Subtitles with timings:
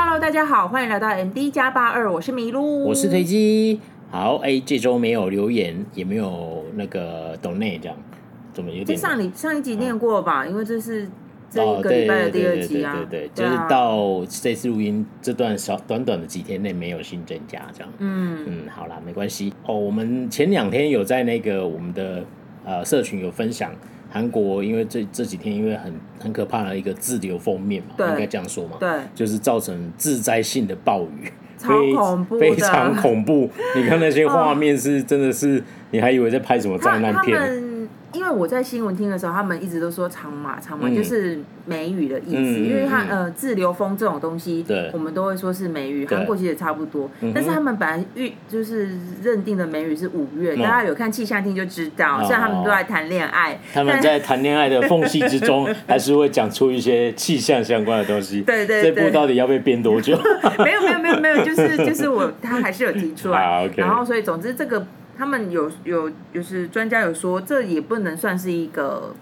[0.00, 3.80] Hello，大家好，欢迎来到 MD 加八二，我是麋鹿，我是推机。
[4.12, 7.96] 好，哎，这周没有留言，也没有那个 donate 这样，
[8.52, 8.96] 怎么有点？
[8.96, 10.44] 上你上一集念过吧？
[10.44, 11.08] 嗯、因为这是
[11.50, 17.92] 这一个礼拜的第二集啊，对对对，对，对，对，就是到这次录音这段小短短的几天内没有新增加这样。
[17.98, 19.52] 嗯嗯，好啦，没关系。
[19.66, 22.24] 哦，我们前两天有在那个我们的
[22.64, 23.72] 呃社群有分享。
[24.10, 33.50] 韩国因为这这几天因为很很可怕的一个自流封面嘛，应该这样说嘛，对，就是造成致灾性的暴雨，超恐怖，非常恐怖。
[33.76, 37.67] 你看那些画面是 真的是，你还以为在拍什么灾难片。
[38.12, 42.36] 因为我在新闻听的时候，他们一直都说长马，长马就是梅雨的意思。
[42.36, 46.06] 嗯、因为它呃，自留风这种东西，我们都会说是梅雨。
[46.06, 50.56] 韩国其实也差不多，但是他们本来预就是认定的梅雨是五月。
[50.56, 53.60] 大家有看气象厅就知道，现在他们都在谈恋爱。
[53.74, 58.40] 他们在谈恋爱的缝隙之中， 还是会讲出一些气象相关的东西。
[58.40, 60.18] 对对对，这部到底要被编多久？
[60.64, 63.68] 没有没有没有没有，就是就是我他还是有提出来。
[63.76, 64.86] 然后所以总之这个。
[65.18, 69.12] 他们有有就是专家有说，这也不能算是一个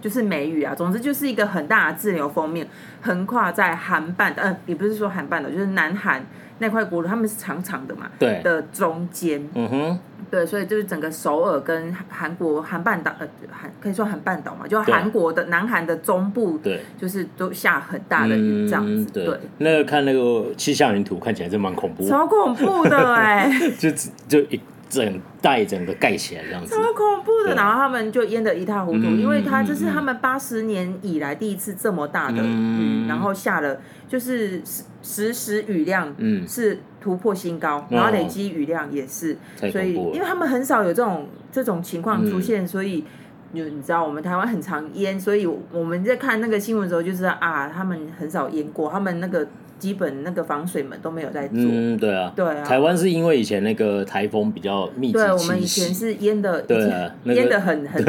[0.00, 0.74] 就是梅雨啊。
[0.74, 2.66] 总之就是一个很大的滞留锋面
[3.00, 6.26] 横跨在韩半岛，呃，也不是说韩半岛，就是南韩
[6.58, 9.98] 那块国土，他们是长长的嘛，对的中间，嗯哼，
[10.30, 19.40] 对，所以就是整个首尔跟韩国韩半岛，呃，韩可以说韩半岛嘛，就韩国的南韩的中部，对，就是都下很大的雨这样子，嗯、对，对。
[19.58, 23.88] 那个看那个气象云图，看起来真蛮恐怖，超恐怖的哎、 欸，就
[24.26, 24.60] 就一。
[24.94, 27.54] 整带整个盖起来这样子，超恐怖的。
[27.56, 34.62] 然后他们就淹得一塌糊涂，因为他这是他们八十年以来第一次这么大的雨，嗯、然后下了就是
[35.02, 36.14] 实时雨量
[36.46, 39.36] 是突破新高，嗯、然后累积雨量也是，
[39.72, 43.04] 所以因为他们很少有这种这种情况出现，嗯、所以
[43.52, 49.46] 就你知道我们台湾很常淹，所以我们在看那个新闻的时候就知道啊，他们很少淹过，他们那个。
[49.84, 51.58] 基本那个防水门都没有在做。
[51.58, 52.64] 嗯，对啊，对啊。
[52.64, 58.02] 台湾是因为以前那个台风比较密集，对，我们以前是淹的，对啊，淹的很 很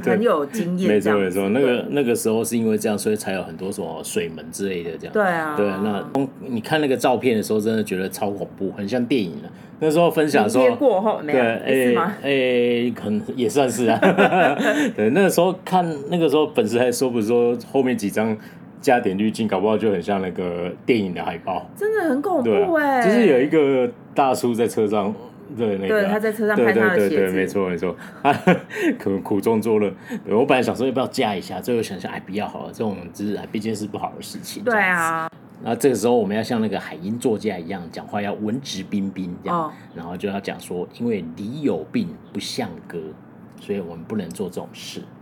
[0.00, 0.90] 很有经验。
[0.90, 5.12] 没错没错，那个那个时候是因为这样，所以才有很多什么水门之类的这样。
[5.12, 5.80] 对啊，对啊。
[5.84, 9.50] 那你看那个照片的时候，真的觉得超恐怖，很像电影了。
[9.78, 12.12] 那时候分享的时候，过后没有，是吗？
[12.22, 13.96] 哎，可能也算是啊。
[14.96, 18.36] 对，那个时候看，那个时候粉丝还说不是说后面几张。
[18.80, 23.04] 加点滤镜，搞不好就很像那个电影的海报，真的很恐怖哎！
[23.04, 25.14] 就是有一个大叔在车上，
[25.56, 28.32] 对那个，对他在车上拍他的鞋子，对对对，没错没错，他
[28.98, 29.92] 可能苦中作乐。
[30.28, 34.64] 我本来想说要不要加一下，最后想想哎，比较好了，这种就是毕竟是不好的事情。
[34.64, 35.30] 对啊，
[35.62, 42.98] 然后这个时候我们要像那个海英作家一样讲话，要文质彬彬这样，哦、然后就要讲说，因为你有病不像哥，
[43.60, 45.02] 所以我们不能做这种事。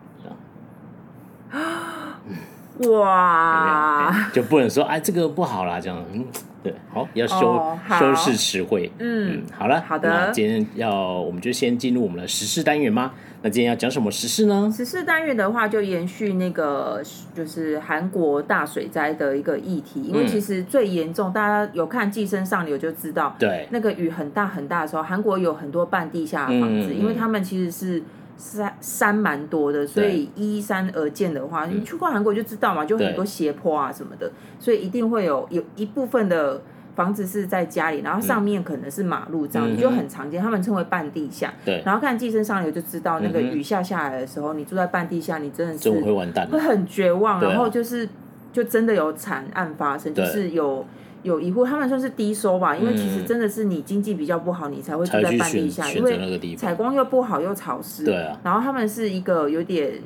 [2.78, 6.24] 哇，就不能说哎，这个不好啦，这样，嗯，
[6.62, 13.12] 对，好，要修、哦、修饰词汇，嗯，嗯，好了，好的，那今天要我们就先进入我们的时事单元吗？
[13.42, 14.72] 那今天要讲什么时事呢？
[14.72, 17.02] 时事单元的话，就延续那个
[17.34, 28.02] 就是韩国大水灾的一个议题，因为其实最严重，大家有看《寄生上流》就知道，对，那个雨很大很大的时候，韩国有很多半地下的房子，嗯嗯、因为他们其实是。
[28.38, 36.62] 山山蛮多的，所以依山而建的话，你去过韩国就知道嘛，就很多斜坡啊什么的，所以一定会有有一部分的
[36.94, 41.52] 房子是在家里，然后上面可能是马路这样，就很常见，他们称为半地下。
[41.64, 48.08] 对，然后看寄生上流就知道，那个雨下下来的时候，你住在半地下，你真的是会完蛋，会很绝望，然后就是
[48.52, 50.86] 就真的有惨案发生，就是有。
[51.22, 58.04] 有一户，他们算是低收吧，因为其实真的是你经济比较不好，你才会住在半地下，因为采光又不好又潮湿。
[58.04, 58.38] 对啊。
[58.42, 60.00] 然后他们是一个有点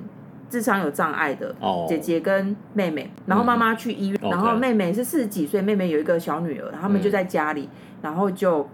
[0.50, 1.54] 智商有障碍的
[1.88, 7.68] 姐姐跟妹妹，然后妈妈去医院，然后妹妹是四十几岁，妹妹有一个小女儿，他们就在家里，
[8.02, 8.68] 然后就。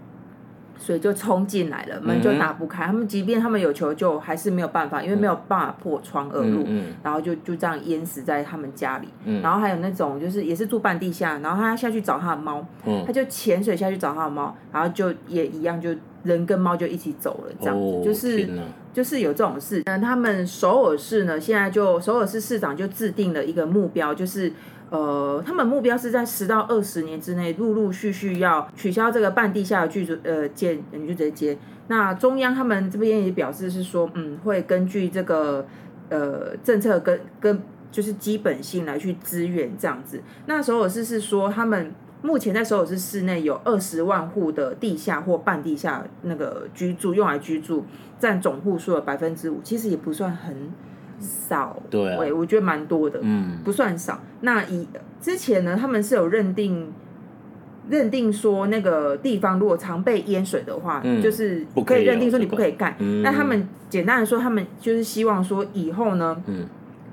[0.78, 2.86] 水就冲进来了，门就打不开。
[2.86, 6.64] 他们即便他们有求救，还是没有办法，因为没有办法破窗而入。
[7.02, 9.08] 然后就就这样淹死在他们家里。
[9.42, 12.64] 然后还有那种就是也是住半地下，然后他下去找他的猫，
[13.06, 15.90] 他就潜水下去找他的猫，然后就也一样，就
[16.22, 18.48] 人跟猫就一起走了，这样子就是
[18.92, 19.82] 就是有这种事。
[19.86, 24.52] 那他们首尔市呢，现在就首尔市市长就制定了一个目标，就是。
[24.90, 31.58] 呃，他们目标是在十到二十年之内，陆陆续续要取消这个半地下的居住呃建，你就直接接。
[31.88, 35.66] 那中央他们这边也表示是说，嗯，会根据这个
[36.08, 40.22] 呃政策跟跟就是基本性来去支援这样子。
[40.46, 41.92] 那首尔市是说，他们
[42.22, 47.84] 目前在首尔市市内有二十万户的地下或半地下那个居住用来居住，
[48.18, 50.70] 占总户数的百分之五，其实也不算很。
[51.20, 54.20] 少，对、啊，我觉得蛮多的，嗯，不算少。
[54.40, 54.86] 那以
[55.20, 56.92] 之前呢，他们是有认定
[57.88, 62.96] 认定说那个地方如果常被淹水的话，嗯就是不可以认定说你不可以盖。
[62.98, 66.66] 嗯那他们简单的说，他们就是希望说以后呢，嗯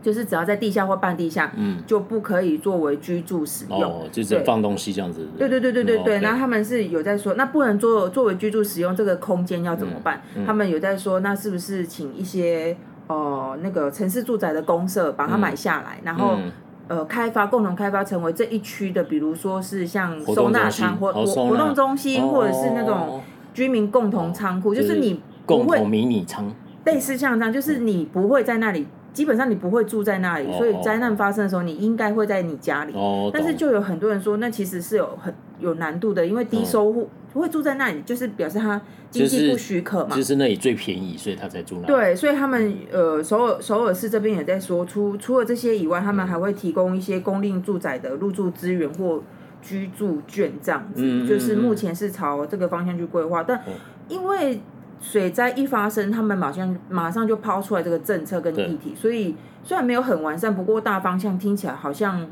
[0.03, 3.81] 就是只要在地下或半地下，嗯，就不可以作为居住使用。
[3.81, 5.27] 哦，就是放东西这样子。
[5.35, 10.21] 对对对对对对，嗯然后他们是有在说，那不能作作为居住使用这个空间要怎么办？
[10.35, 16.51] 嗯他们有在说，那是不是请一些呃那个城市住宅的公社把它买下来，然后、嗯
[16.87, 23.23] 呃开发共同开发成为这一区的，比如说是像收纳仓或活活动中心，哦或者是那种
[23.55, 26.45] 居民共同仓库，就是你共同迷你仓。
[26.83, 32.93] 类似像这样，就是你不会在那里，基本上你不会住在那里，哦所以灾难发生的时候，你应该会在你家里。
[32.93, 40.15] 哦，但是就有很多人说，那其实是有很有难度的，因为低收户不会住在那里，就是表示他经济不许可嘛。
[40.15, 41.87] 就是那里最便宜，所以他才住那里。
[41.87, 49.21] 对，所以他们呃首尔首尔市这边也在说，除除了这些以外，他们还会提供一些公令住宅的入住资源或
[49.61, 53.61] 居住券这样子，嗯就是目前是朝这个方向去规划，但
[54.07, 54.59] 因为。
[55.01, 62.25] 水灾一发生，他们马上马上就抛出来这个政策跟议题，所以虽然没有很完善，不过大方向听起来好像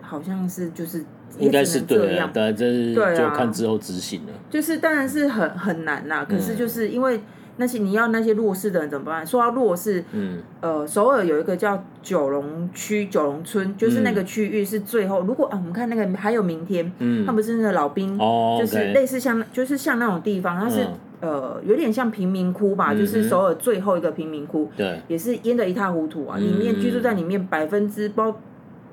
[0.00, 1.04] 好像是就是
[1.40, 3.14] 应该是对这的，样，但这是对啊。
[3.14, 4.32] 就看之后执行了。
[4.48, 7.20] 就是当然是很很难啦，可是就是因为
[7.56, 9.26] 那些你要那些弱势的人怎么办？
[9.26, 20.82] 说到弱势，嗯，呃，首尔有一个叫九龙区九龙村，就是那个区域是最后，如果啊，我们看那个还有明天，嗯，他们是那个老兵，哦，就是类似像就是像那种地方，它是。
[20.84, 20.94] 嗯。
[21.20, 26.38] 呃，有点像贫民窟吧，嗯、就是首尔最后一个贫民窟，对，也是淹得一塌糊涂啊。
[26.40, 28.34] 嗯、里面居住在里面百分之包，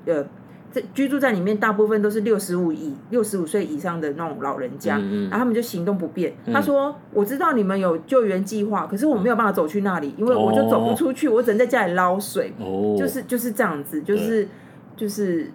[0.04, 0.22] 呃，
[0.72, 6.32] 这居住在里面大部分都是六十五以六十五岁以上的那种老人家，嗯、然后他们就行动不便。
[6.46, 12.52] 嗯、他说：“我知道你们有救援计划，可是我没有办法走去那里，因为我就走不出去，哦、我只能在家里捞水。
[12.58, 14.48] 哦”就是就是这样子，就是
[14.96, 15.50] 就是。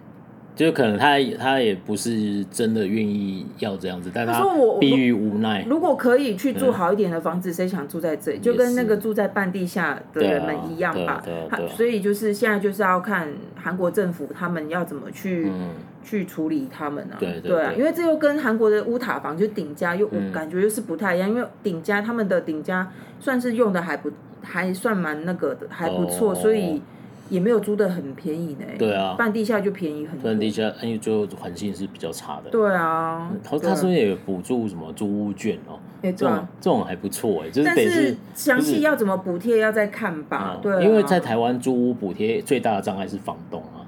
[0.56, 4.40] 就可能他他也不是真的愿意要这样子，但他
[4.78, 5.64] 逼于无奈。
[5.68, 8.38] 如果可以去住好一点的房子，谁、嗯、想住在这里？
[8.38, 11.20] 就跟那个住在半地下的人们一样吧。
[11.50, 15.70] 他所以就是现在就是要看韩国政府他们要怎么去、嗯、
[16.04, 17.18] 去处理他们啊。
[17.18, 24.08] 对啊，因为这又跟韩国的乌塔房就顶家又我感觉又是不太一样，嗯、因为顶家他们的顶家算是用的还不
[24.40, 26.80] 还算蛮那个的还不错，哦、所以。
[27.28, 28.66] 也没有租的很便宜呢。
[28.78, 30.30] 对啊，半地下就便宜很多。
[30.30, 32.50] 半地下，因为最后环境是比较差的。
[32.50, 40.58] 对啊，他他说也有补助什么租屋券哦，这种这种还不错哎，就是但是详细要怎么补贴要再看吧。
[40.62, 43.82] 对，因为在台湾租屋补贴最大的障碍是房东啊，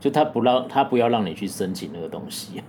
[0.00, 2.62] 就他不让他不要让你去申请那个东西。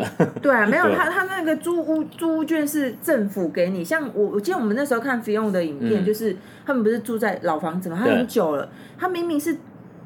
[0.00, 6.36] 呃， 对啊，没有他他那个租屋租屋券是政府给你，像我我记得我们那时候看 Fion 的影片，就是
[6.66, 8.68] 他们不是住在老房子嘛，他很久了，
[8.98, 9.56] 他明明是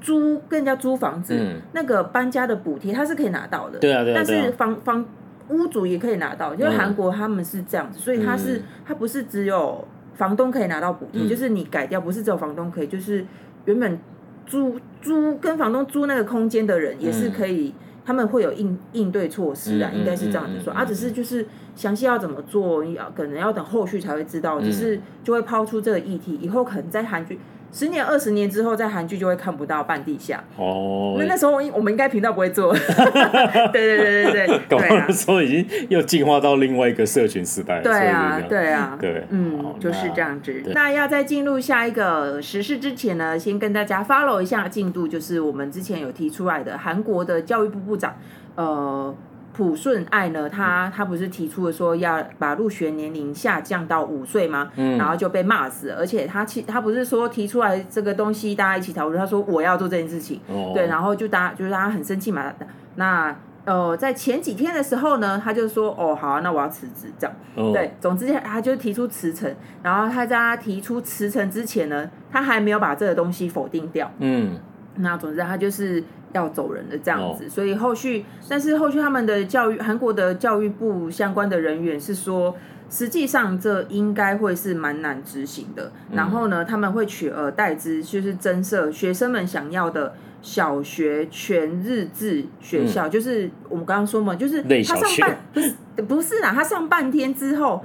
[0.01, 1.35] 租跟人家租房子，
[1.73, 5.05] 那个搬家的补贴他是可以拿到的，对啊，对啊，但是房房
[5.49, 13.25] 屋主也可以拿到，因为韩国他们是这样子，所以他是他不是只有房东可以拿到补贴，就是你改掉不是只有房东可以，就是
[13.65, 13.99] 原本
[14.47, 17.75] 租租跟房东租那个空间的人也是可以。
[18.09, 20.73] 他们会有应应对措施啊，应该是这样子说。
[20.73, 21.45] 啊，只是就是
[21.77, 27.39] 详细要怎么做，要可能要等后续才会知道，只是就会抛出这个议题，以后可能在韩剧
[27.73, 31.17] 十年、二十年之后，在韩剧就会看不到半地下哦。
[31.19, 32.73] 那那时候我们应该频道不会做。
[32.73, 37.81] 对对对对对， 搞那时候已经又进化到另外一个社群时代。
[37.81, 40.63] 对啊，对啊，对，嗯，就是这样子。
[40.75, 48.17] 那要在进入下一个时事之前呢，先跟大家 follow 一下进度，就是我们之前有提出来的韩国的教育部部长，
[48.55, 49.15] 呃。
[49.53, 54.71] 朴顺爱呢，他他不是提出了说要把入学年龄下降到五岁吗？
[54.77, 55.97] 嗯，然后就被骂死了。
[55.97, 60.41] 而且他其他不是说提出来这个东西大家一起讨论，他说我要做这件事情。
[60.47, 62.53] 哦，对，然后就大家就是大家很生气嘛。
[62.95, 67.37] 那呃，在前几天的时候呢，他就说哦好啊，那我要辞职这样。
[67.57, 69.53] 哦，对，总之他就提出辞呈。
[69.83, 74.09] 然后他在他提出辞呈之前呢，他还没有把这个东西否定掉。
[74.21, 74.57] 嗯，
[74.97, 76.05] 那总之他就是。
[76.33, 82.55] 要走人的这样子，所以后续，但是后续他们的教育，韩国的教育部相关的人员是说，
[82.91, 85.93] 实际上这应该会是蛮难执行的。
[86.13, 95.75] 然后呢，他们会取而代之，就是增设学生们想要的小学全日制学校，就是我们刚刚说嘛，就是他上半不是
[96.07, 97.83] 不是啦，他上半天之后。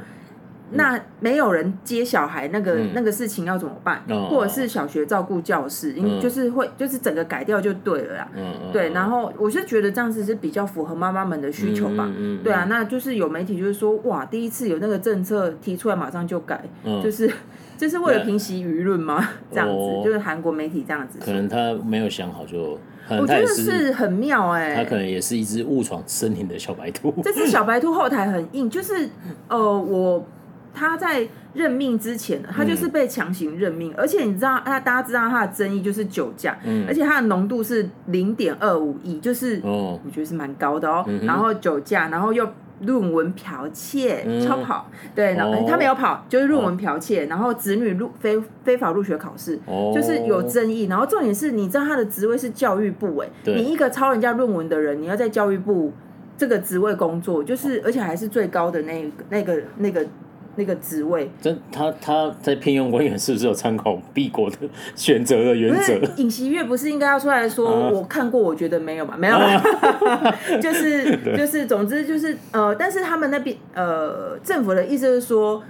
[0.74, 4.01] 那没有人接小孩，那个、嗯、那个事情要怎么办？
[4.10, 8.27] 哦、或者是小学照顾教室，因为就是会就是整个改掉就对了啦。
[8.36, 12.10] 嗯、对，然后我是觉得这样子是比较符合妈妈们的需求吧。
[12.44, 17.32] 对啊，那就是有媒体就是说，哇，第一次有那个政策提出来马上就改，嗯、就是
[17.77, 19.30] 就是为了平息舆论吗？
[19.51, 21.20] 这样子，就是韩国媒体这样子。
[21.20, 22.80] 可能他没有想好就。
[23.10, 27.13] 我觉得是很妙哎，他可能也是一只误闯森林的小白兔。
[27.22, 29.10] 这只小白兔后台很硬，就是
[29.50, 30.25] 呃，我
[30.74, 41.06] 他在任命之前，他就是被强行任命，而且你知道，他大家知道他的争议就是酒驾，嗯，而且他的浓度是零点二五亿，就是哦，我觉得是蛮高的哦。
[41.24, 42.48] 然后酒驾，然后又。
[42.80, 49.58] 论文剽窃、超跑，对，然后他没有跑，就是论文剽窃，然后子女入非非法入学考试，
[49.96, 50.88] 就是有争议。
[50.88, 55.94] 然后重点是，你知道他的职位是教育部，哎，你一个抄人家论文的人，你要在教育部
[56.36, 60.06] 这个职位工作，就是而且还是最高的那个那个那个。
[60.55, 64.57] 那个职位，真他他在聘用官员是不是有参考 B 国的
[64.95, 66.00] 选择的原则？
[66.17, 69.62] 尹锡月不是应该要出来说，啊、我看过，我觉得没有嘛，没有，啊、
[70.62, 75.63] 就是 就是，总之就是呃，但是他们那边呃，政府的意思是说，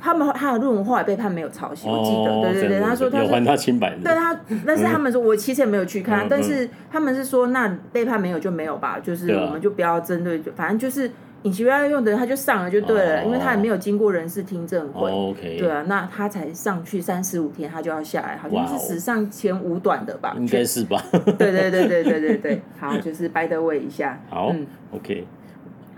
[0.00, 4.34] 他们他的论文后来被判没有抄袭，我记得，哦、对对对，他说他有还他清白，对他，
[4.66, 11.10] 但是他们说，我其实也没有去看，嗯、但是他们是说，那被判没有就没有吧，就是我们就不要针对，反正就是。
[11.42, 15.10] 尹锡悦要用的人他就上了就对了，因为他也没有经过人事听证会，
[15.58, 20.34] 对啊，那他才上去三十五天，他就要下来，好像是史上前五短的吧？
[20.36, 21.02] 应该是吧？
[21.38, 25.26] 对对对对对对对，好，就是 by the way 一下，好，嗯，OK，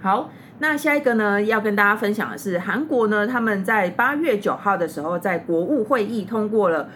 [0.01, 0.31] 好，
[0.61, 6.89] 那下一个呢，要跟大家分享的是韩国呢，他们在八月九号的时候，在国务会议通过了，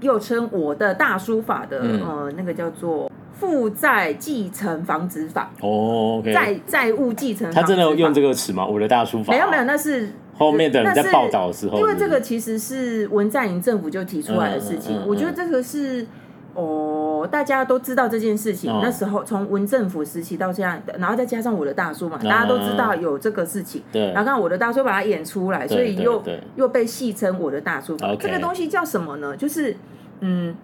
[0.00, 3.10] 又称我的大书法的，呃，那个叫做。
[3.44, 8.66] 负债继承防止法哦，债债务继承，他真的用这个词吗？
[8.66, 9.32] 我的大叔法？
[9.32, 14.98] 没有没有，那是后面的人在报道的时候，因为这个其实是文在寅政府就提出来的事情。
[15.06, 16.06] 我觉得这个是
[16.54, 18.72] 哦，大家都知道这件事情。
[18.82, 23.82] 那时候从文政府时期到现在，然后再加上我的大叔嘛，大家都知道有这个事情。
[23.92, 26.22] 对，然后看我的大叔把它演出来，所以又
[26.56, 28.14] 又被戏称我的大叔法。
[28.18, 29.36] 这个东西叫什么呢？
[29.36, 29.76] 就是
[30.20, 30.54] 嗯。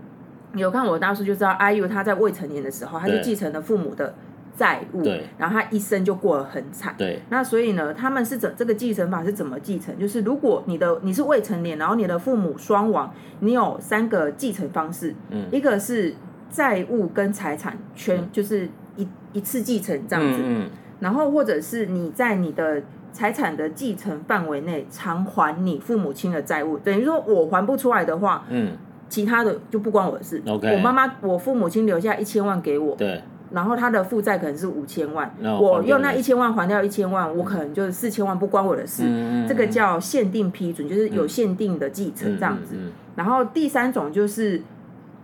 [0.54, 4.12] 有看我大叔就知道，IU 他在未成年的时候，他就继承了父母的
[4.56, 6.94] 债务，对然后他一生就过得很惨。
[6.98, 9.96] 对，那所以呢，他们是怎这个继承法是怎么继承？
[9.98, 16.14] 就是如果你的你是未成年，然后你的父母双亡，你有三个继承方式，嗯，一个是
[16.50, 28.76] 债务跟财产全、嗯、就是一一次继承这样子，嗯，嗯，然后或者是你在你的财产的继承范围内偿还你父母亲的债务，等于说我还不出来的话，嗯。
[29.10, 30.40] 其他的就不关我的事。
[30.46, 33.20] 我妈妈，我父母亲留下一千万给我，对，
[33.52, 39.02] 然后他的负债可能是五千万，我用那一千万还掉一千万，我可能就是四千万，不关我的事。
[39.04, 42.76] 嗯、这个叫限定批准，就是有限定的继承这样子。
[42.76, 44.62] 嗯嗯嗯、然后第三种就是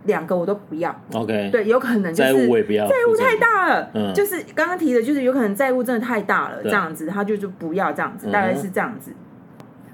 [0.03, 0.93] 两个我都不要。
[1.13, 9.13] OK，对，有可能就是债务，债务太大了，嗯、就是刚刚提的，就是有可能债务真的太大了，这样子他就就不要这样子，大概是这样子。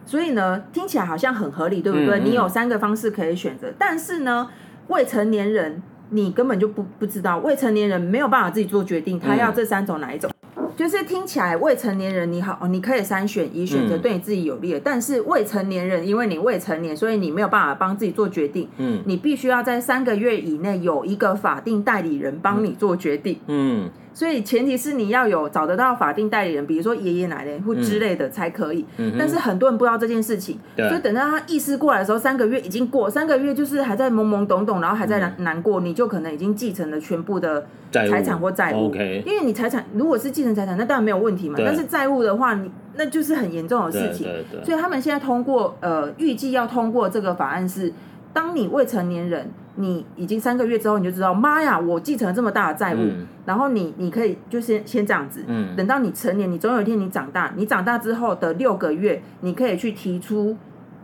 [0.06, 2.20] 所以呢，听起来好像很合理，对不对？
[2.20, 4.50] 嗯嗯、你有三个方式可以选择，但是呢，
[4.88, 10.30] 未成年人你根本就不不知道，未成年人没有办法自己做决定，他要这三种哪一种？
[10.58, 18.68] 嗯、就是听起来未成年人你好，你可以三选一选择对你自己有利的，嗯、但是未成年人因为你未成年，所以你没有办法帮自己做决定。
[18.78, 23.40] 嗯，你必须要在三个月以内有一个法定代理人帮你做决定。
[23.48, 23.90] 嗯。
[24.14, 28.86] 嗯所以前提是你要有找得到法定代理人，比如说爷爷奶奶或之类的才可以。
[29.18, 38.94] 但是很多人不知道这件事情，对所以等到他意识过来的时候，三个月已经过，三个月就是还在懵懵懂懂，然后还在难难过，嗯、你就可能已经继承了全部的财产或债务。
[39.26, 41.56] 因为你财产如果是继承财产，那当然没有问题嘛。
[41.56, 44.28] 对但是债务的话，你那就是很严重的事情。
[44.64, 47.92] 所以他们现在通过呃，预计要通过这个法案是，
[48.32, 49.50] 当你未成年人。
[49.76, 53.00] 你已经三个月之后，你就知道，妈呀，我继承了这么大的债务。
[53.00, 60.56] 嗯、然后你，你可以就先先这样子，嗯、等到你成年，你总有一天你长大，你长大之后的六个月，你可以去提出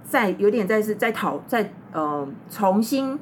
[0.04, 3.18] 再有点再是再讨再呃重新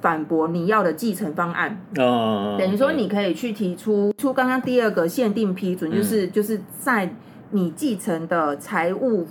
[0.00, 1.80] 反驳你要的继承方案。
[1.98, 7.12] 哦、等于说你可以去提出出刚刚第二个限定批准，就是、嗯、就是在
[7.50, 9.26] 你继承的财务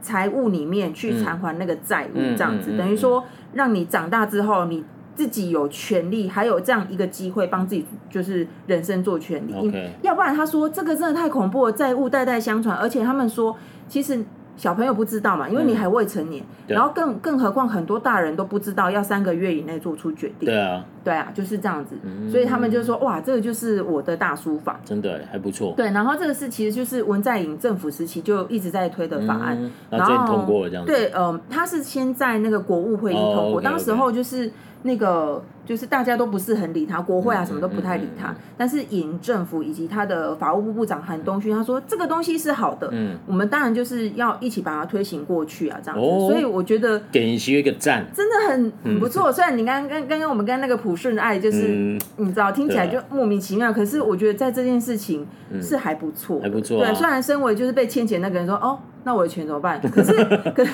[0.00, 3.24] 财务里面去偿还那个债务，这样子、等于说。
[3.52, 9.72] 让你长大之后，你自己有权利，还有这样一个机会，帮自己就是人生做权利。
[10.02, 13.56] 要不然他说这个真的太恐怖了，债务代代相传，而且他们说
[13.88, 14.24] 其实。
[14.56, 20.46] 小朋友不知道嘛，因为你还未成年，嗯、然后更更何况很多大人都不知道要三个月以内做出决定。
[20.46, 21.96] 对啊，对啊，就是这样子。
[22.02, 25.74] 嗯、所以他们就说哇，这个就是我的大书法，真的还不错。
[25.76, 30.92] 对，然后这个是其实就是文在寅政府时期就一直在推的法案，嗯、然后通过了这样子。
[30.92, 34.50] 对，嗯、呃，他是先在那个国务会议通过，哦、okay, okay 当时候就是
[34.82, 38.34] 那个就是大家都不是很理他，国会啊什么都不太理他。
[38.56, 46.04] 但是尹政府以及他的法务部部长韩东勋，他说这个东西是好的，嗯，我们当然就是要一起把它推行过去啊，这样子。
[46.04, 49.30] 哦、所以我觉得给尹锡悦一个赞，真的很很不错。
[49.30, 55.26] 嗯、虽然你刚刚刚刚我们跟那个朴顺爱就是、嗯、你知道听起来就莫名其妙，啊、可是我觉得在这件事情
[55.62, 56.84] 是还不错，还不错。
[56.84, 59.80] 对，虽然身为就是被牵钱那个人说哦，那我的钱怎么办？
[59.80, 60.12] 可是
[60.56, 60.64] 可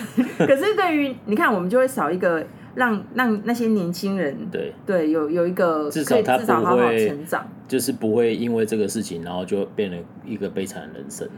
[0.46, 2.42] 可是对于你看，我们就会少一个。
[2.78, 11.28] 让让那些年轻人对对有有一个至少他至少好好成长，就是不会因为这个事情，然后就变成一个悲惨的人生。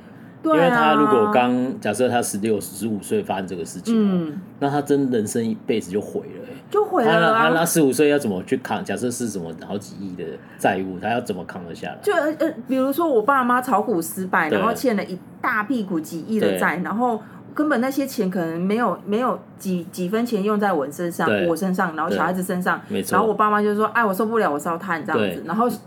[0.42, 7.34] 对啊，因为他如果刚假设他十六十五岁发生这个事情，嗯，那他真人生一辈子就毁了，就毁了。
[7.34, 8.84] 他他十五岁要怎么去扛？
[8.84, 10.24] 假设是什么好几亿的
[10.58, 11.98] 债务，他要怎么扛得下来？
[12.02, 17.18] 就呃，比如说我爸妈炒股失败，然后欠了一大屁股几亿的债，然后。
[17.54, 22.80] 根本那些钱可能没有没有几几分钱用在我身上，我身上，然后小孩子身上，
[23.10, 25.68] 然后我爸妈就说：“哎，我受不了，我烧炭这样子。”然后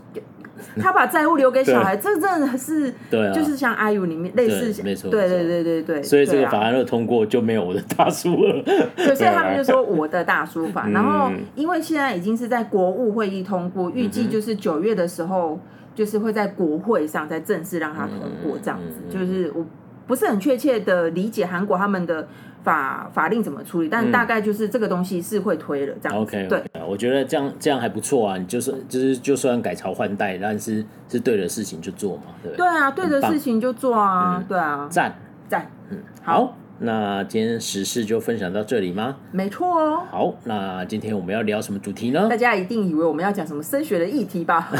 [0.80, 6.02] 他把债务留给小孩，这真的是，对啊、就是像阿 U 里面类似，没错，对对对对对。
[6.02, 8.62] 所以这个法案若通过，就没有我的大叔了。
[8.62, 10.88] 对，所以他们就说我的大叔法。
[10.88, 15.58] 然后因为现在已经是在国务会议通过，预计就是九月的时候，
[15.94, 19.64] 就是会在国会上再正式让他通过这样子，就是我。
[20.06, 22.26] 不是很确切的理解韩国他们的
[22.62, 26.22] 法法令怎么处理，但大概就是这个东西是会推了这样子。
[26.22, 28.36] OK，对，我觉得这样这样还不错啊。
[28.38, 32.52] 你就是就是就算改朝换代，但是是对的事情就做嘛，对。
[32.56, 34.88] 对啊，对的事情就做啊，对啊。
[34.90, 35.14] 赞
[35.48, 36.56] 赞，嗯，好。
[36.84, 39.16] 那今天时事就分享到这里吗？
[39.32, 40.02] 没错哦。
[40.10, 42.26] 好，那今天我们要聊什么主题呢？
[42.28, 44.70] 大家一定以为我们要讲什么升学的议题吧？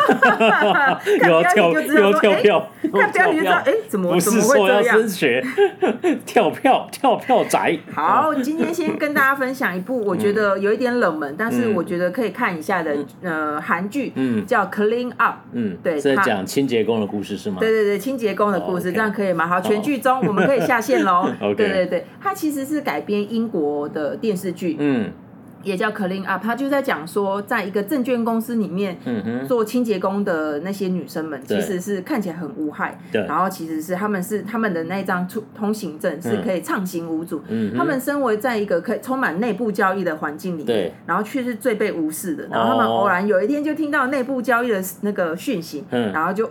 [1.22, 5.42] 又要跳，又要跳票，看标题就知道，哎，怎么不是说要升学？
[6.26, 7.78] 跳票，跳票宅。
[7.90, 17.56] 好，今天先跟大家分享一部我觉得有一点冷门，但是我觉得可以看一下的呃韩剧，嗯，叫《Clean Up》，嗯，对，是在讲清洁工的故事是吗？
[17.60, 19.46] 对对对，清洁工的故事，这样可以吗？
[19.48, 21.30] 好，全剧终，我们可以下线喽。
[21.56, 21.93] 对对。
[21.93, 25.10] 对对，它其实是改编英国的电视剧，嗯，
[25.62, 46.50] 也叫 Clean Up，它就在讲说，在一个证券公司里面，嗯哼，做清洁工的那些女生们，其实是看起来很无害，对，然后其实是他们是他们的那张出通行证是可以畅行无阻，嗯，他们身为在一个可以充满内部交易的环境里面，对，然后却是最被无视的，然后他们偶然有一天就听到内部交易的那个讯息，嗯，然后就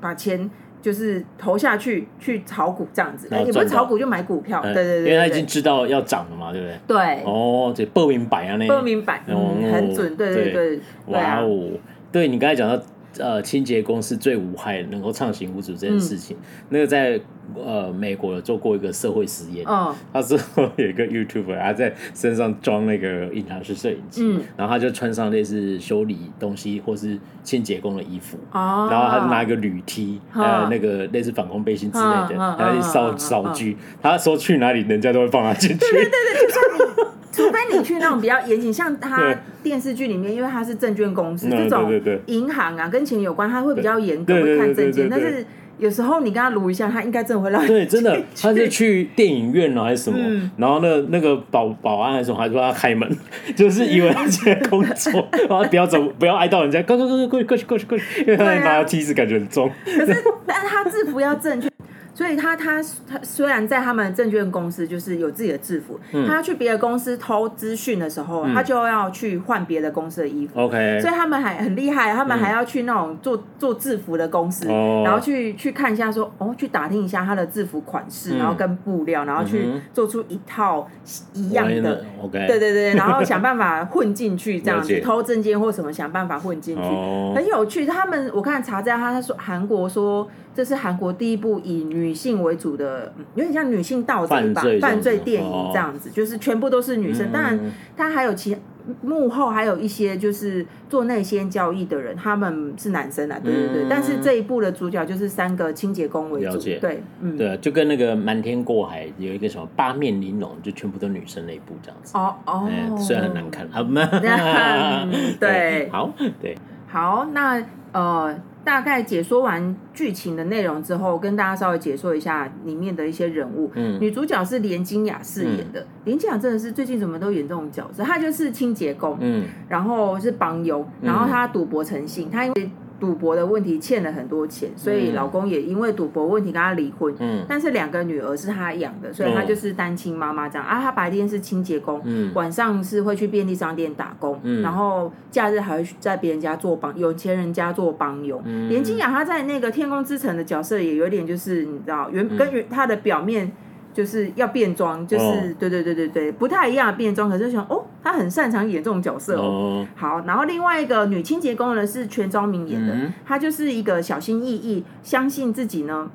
[0.00, 0.50] 把钱。
[0.84, 6.78] 就是投下去去炒股这样子，也不是炒股就买股票，对对对，因为他已经知道要涨了嘛，对不对？
[6.86, 8.68] 对，哦，这报明白啊，那。
[8.68, 11.70] 报明白，嗯，很准，对对对，哇哦，
[12.12, 12.84] 对你刚才讲到。
[13.18, 16.36] 呃，清洁工是最无害，能够畅行无阻这件事情。
[16.36, 17.20] 嗯、那个在
[17.54, 33.76] 呃美国有做过一个社会实验，哦、 他之后有一个 YouTuber，他在身上装那个隐藏式摄影机，嗯、然后他就穿上类似修理东西或是清洁工的衣服，哦、然后他就拿一个铝梯，还有、哦、那个类似反光背心之类的，然后去扫扫具。
[34.02, 35.78] 他说去哪里，人家都会放他进去。
[35.78, 41.92] 对对对对，就除非你去那种比较严谨，像他电视剧里面，因为他是证券公司这种
[42.26, 45.08] 银行啊，跟钱有关，他会比较严格，会看证件。
[45.10, 45.44] 但是
[45.78, 47.60] 有时候你跟他撸一下，他应该真的会让。
[47.66, 50.18] 对，真的，他是去电影院了还是什么？
[50.56, 53.10] 然后那那个保保安还是什么，还说他开门，
[53.56, 59.68] 就是以为他在工作， 然后不要走，不要挨到人家，快快快快过去过去过去，因为他拿的梯子感觉很重。
[59.84, 61.68] 可是，但是他制服要正确。
[62.14, 70.60] 所以他他他虽然在他们证券公司就是有自己的制服，嗯、他要去别的公司偷资讯的时候，嗯、他就要去换别的公司的衣服。
[70.60, 80.88] OK，所以他们还很厉害，他们还要去那种做做制服的公司，嗯、然后去去看一下说哦，去打听一下他的制服款式，嗯、然后跟布料，然后去做出一套
[81.32, 82.04] 一样的。
[82.22, 87.84] OK，对对对，然后想办法混进去这样子，偷证件或什么，想办法混进去，哦、很有趣。
[87.84, 90.28] 他们我看查资料，他说韩国说。
[90.54, 97.32] 这是韩国第一部以女性为主的，有点像女性盗贼吧，犯罪电影这样子，就是全部都是女生。
[97.32, 97.58] 当然，
[97.96, 98.56] 他还有其
[99.00, 103.86] 幕后还有一些就是做内线交易的人，他们是男生啊，对对对。
[103.88, 112.16] 但是这一部的主角就是三个清洁工为主，对，嗯，对，就跟那个瞒天过海有一个什么八面玲珑，就全部都女生那一部这样子。
[112.16, 114.06] 哦哦，虽然很难看，好吗？
[115.40, 117.60] 对， 好，对，好，那
[117.92, 118.38] 呃。
[118.64, 123.70] 大概解说完剧情的内容之后，跟大家稍微解说一下里面的一些人物。
[123.74, 125.80] 嗯，女主角是连金雅饰演的。
[125.80, 128.02] 嗯、连金雅真的是最近怎么都演这种角色？
[128.02, 132.70] 她就是清洁工，嗯，然后是帮佣，然后她赌博成性，她因为。
[133.04, 137.14] 赌博的问题欠了很多钱，所以老公也因为赌博问题跟她离婚。
[137.18, 140.66] 嗯，但是两个女儿是他养的，所以她就是单亲妈妈这样。
[140.66, 148.40] 啊，她白天是清洁工，嗯，晚上是会去便利商店打工，嗯，然后假日还会在别人家做帮有钱人家做帮佣。
[148.46, 153.52] 嗯，连金雅她在那个《天空之城》的角色也有点就是你知道原跟原她的表面。
[153.94, 157.30] 就是要变装，就是、哦、对对对对对，不太一样的变装。
[157.30, 159.42] 可是想哦，他很擅长演这种角色哦。
[159.42, 166.10] 哦好，然后另外一个女清洁工呢是全昭明演的，嗯、她就是一个小心翼翼，相信自己呢，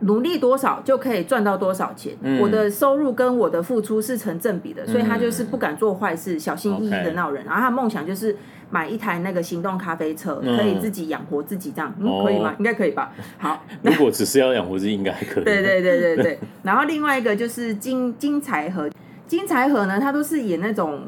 [0.00, 2.16] 努力多少就可以赚到多少钱。
[2.22, 7.44] 嗯、我的收入跟我的付出是成正比的，所以她就是不敢做坏事，小心翼翼的那种人。
[7.44, 8.36] 嗯、然后她梦想就是。
[8.70, 12.54] 买一台那个行动咖啡车，可以自己养活自己，这样、嗯、可以吗？
[12.58, 13.12] 应该可以吧。
[13.38, 15.44] 好，如果只是要养活自己，应该还可以。
[15.44, 16.38] 对对对对对。
[16.62, 18.90] 然后另外一个就是金金财和，
[19.26, 21.02] 金财和呢，他都是演那种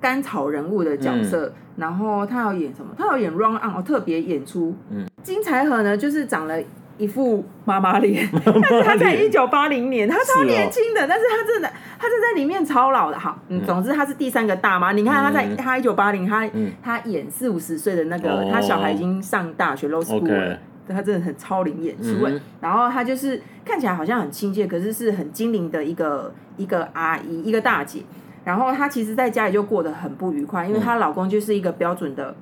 [0.00, 1.46] 甘草人物的角色。
[1.46, 2.94] 嗯、然后他要演什么？
[2.96, 4.74] 他要演 run on 哦特别演出。
[4.90, 6.58] 嗯，金财和呢，就是长了。
[6.98, 13.18] 一副妈妈脸，但是他在一九八零年，他超年轻的，但是他真的，他是在里面超老的。
[13.18, 14.92] 哈，嗯，总之他是第三个大妈。
[14.92, 16.48] 你看他在他一九八零，他
[16.82, 22.26] 他演四五十岁的那个，他小孩已经上大学 low school 了，他真的很超龄演出。
[22.60, 28.00] 然后他就是看起来好像很亲切，可是是很精灵的一个一个阿姨，一个大姐。
[28.44, 32.34] 然后她其实在家里就过得很不愉快，因为她老公就是一个标准的。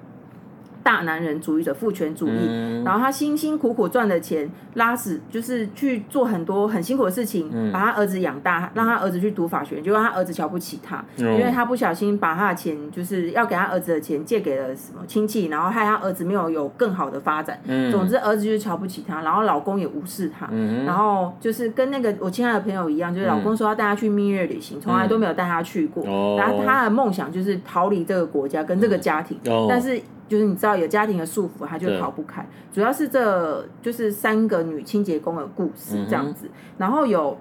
[0.85, 17.59] 大男人主义者父权主义，嗯、然后他辛辛苦苦赚的钱，拉屎就是去做很多很辛苦的事情，嗯、把他儿子养大，让他儿子去读法学院，就让他儿子瞧不起他，嗯、因为他不小心把他的钱，就是要给他儿子的钱借给了什么亲戚，然后害他儿子没有有更好的发展。
[17.65, 29.99] 嗯、总之儿子就是瞧不起他，然后老公也无视他，嗯、然后就是跟那个我亲爱的朋友一样，就是老公说要带他去蜜月旅行，从来都没有带他去过，嗯、然后他的梦想就是逃离这个国家跟这个家庭，嗯、但是。
[30.29, 32.47] 就是你知道有家庭的束缚，他就逃不开。
[32.73, 37.39] 主要是这就是三个女清洁工的故事这样子，嗯、然后有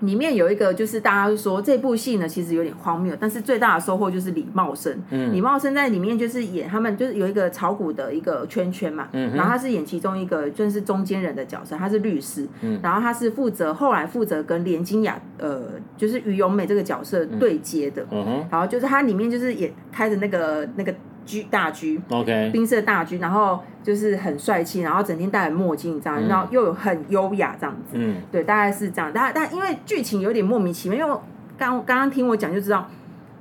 [0.00, 4.96] 里面有一个就是大家说这部戏呢其实有点荒谬，但是最大的收获就是李茂生。
[5.10, 15.62] 嗯、李茂生在里面就是演他们就是有一个炒股的一个圈圈嘛，嗯、然后他是演其中一个就是中间人的角色，他是律师，嗯、然后他是负责后来负责跟连金雅呃
[15.96, 18.46] 就是于永美这个角色对接的，嗯、哼。
[18.50, 20.94] 然后就是他里面就是演开着那个那个。
[21.24, 29.10] 居大居，OK，宾士大居，然后就是很帅气，然后整天戴着墨镜这样，嗯、然后又有很优雅这样子，嗯，对，大概是这样。
[29.14, 31.20] 但但因为剧情有点莫名其妙，因为
[31.56, 32.88] 刚刚刚听我讲就知道，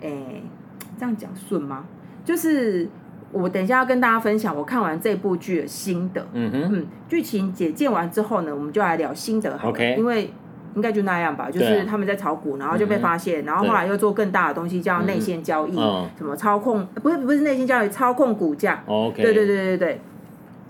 [0.02, 0.41] 哎，
[0.98, 1.86] 这样讲顺吗？
[2.24, 2.88] 就是
[3.32, 10.34] 我等一下要跟大家分享我看完这部剧的心得，嗯哼，嗯，剧情解见完之后呢，我们就来聊心得好了，OK，因为。
[10.76, 15.76] 应该就那样吧，就是他们在炒股，然后就被发现，然后后来又做更大的东西，叫内线交易，
[16.18, 18.84] 什么操控，不是不是内线交易，操控股价。
[18.86, 20.02] OK，对对对对对，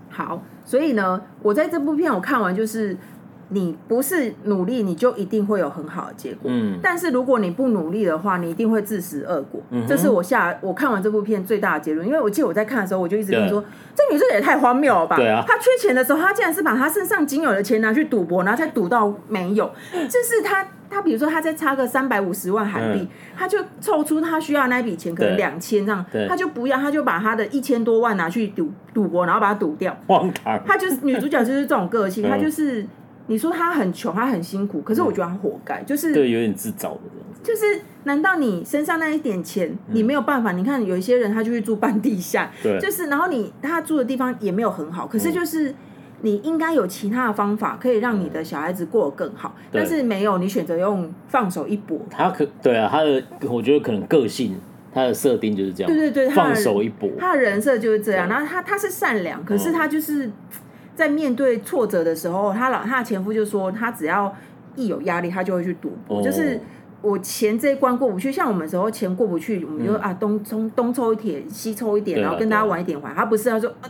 [0.10, 2.98] 好，所以呢，我在这部片我看完就是。
[3.54, 6.52] 你不是努力，你就一定会有很好的结果。
[6.52, 9.62] 嗯，但是如果你不努力的话，你一定会自食恶果。
[9.70, 12.06] 嗯，这是我下我看完这部片最大的结论。
[12.06, 13.64] 因为我记得我在看的时候，我就一直跟你说，
[13.96, 15.16] 这女生也太荒谬了吧？
[15.16, 19.72] 对啊，她缺钱的时候，她竟然是把她身上仅有的钱拿去赌博，然后才赌到没有。
[19.92, 29.96] 就是她，她比如说她再差个三百五十万韩币，她、嗯、就凑出她需要那笔钱，可能两千这样，她就不要，她就把她的一千多万拿去赌赌博，然后把它赌掉。
[30.08, 30.60] 荒唐。
[30.66, 32.86] 她就是女主角，就是这种个性，她就是。
[33.28, 37.42] 你说他很穷，他很辛苦，可是我觉得他活该，就是对，有点自找的这样子。
[37.42, 40.52] 就是难道你身上那一点钱，你没有办法？
[40.52, 45.74] 你看有一些人他就去住半地下，对，就是然后你他住的地方也没有很好，可是就是
[46.22, 52.00] 你应该有其他的方法可以让你的小孩子过得更好，但是没有，你选择用放手一搏。
[52.10, 54.58] 他可对啊，他的我觉得可能个性
[54.94, 58.28] 他的设定就是这样，对对对，放手一搏，他的人设就是这样。
[58.28, 60.30] 然后他他是善良，可是他就是。
[60.96, 64.34] 在面对挫折的时候，她老她的前夫就说，她只要
[64.76, 66.18] 一有压力，她就会去赌博。
[66.18, 66.26] Oh.
[66.26, 66.60] 就是
[67.02, 73.14] 我钱这一关过不去，像我们时候钱过不去，我们就、嗯、啊东东东抽一点，西抽一点，然后跟大家玩一点玩。
[73.14, 73.90] 他不是他说，啊、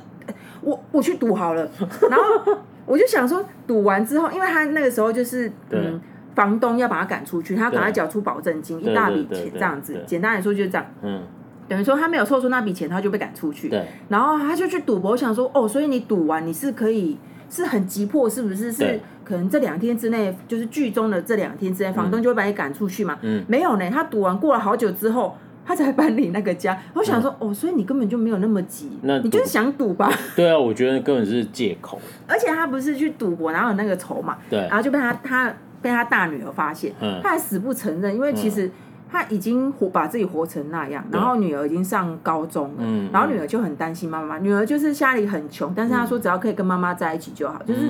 [0.62, 1.70] 我我去赌好了。
[2.10, 6.00] 然后我就想说，赌完之后，因为他那个时候就是嗯，
[6.34, 10.04] 房东要把他赶出去，他赶快缴出保证金一大笔钱，这样子。
[10.08, 10.88] 简单来说就是这样。
[11.02, 11.22] 嗯。
[11.68, 13.70] 等于说他没有凑出那笔钱，他就被赶出去。
[13.70, 13.86] 对。
[14.10, 17.18] 然后他就去赌博，我想说哦，所以你赌完你是可以
[17.50, 18.72] 是很急迫，是不是？
[18.72, 23.18] 是对可能这两天之内，就是剧中的这两天之内，房东就会把你赶出去嘛？
[23.22, 23.44] 嗯。
[23.48, 26.78] 没有呢，他赌完过了好久之后，他才搬离那个家。
[26.94, 30.12] 我想说、嗯、哦，所以你根本就没有那么急，那你就是想赌吧？
[30.36, 31.98] 对啊，我觉得根本是借口。
[32.28, 34.38] 而且他不是去赌博，哪有那个筹码？
[34.50, 34.60] 对。
[34.60, 38.68] 然后就被他他被他大女儿发现，嗯、他还死不承认，因为其实。
[38.68, 38.72] 嗯
[39.14, 44.40] 他已经活把自己活成那样，然后女儿已经上高中了，嗯、然后女儿就很担心妈妈。
[44.40, 47.88] 女儿就是家里很穷，但是她说只要可以跟妈妈在一起就好，就是。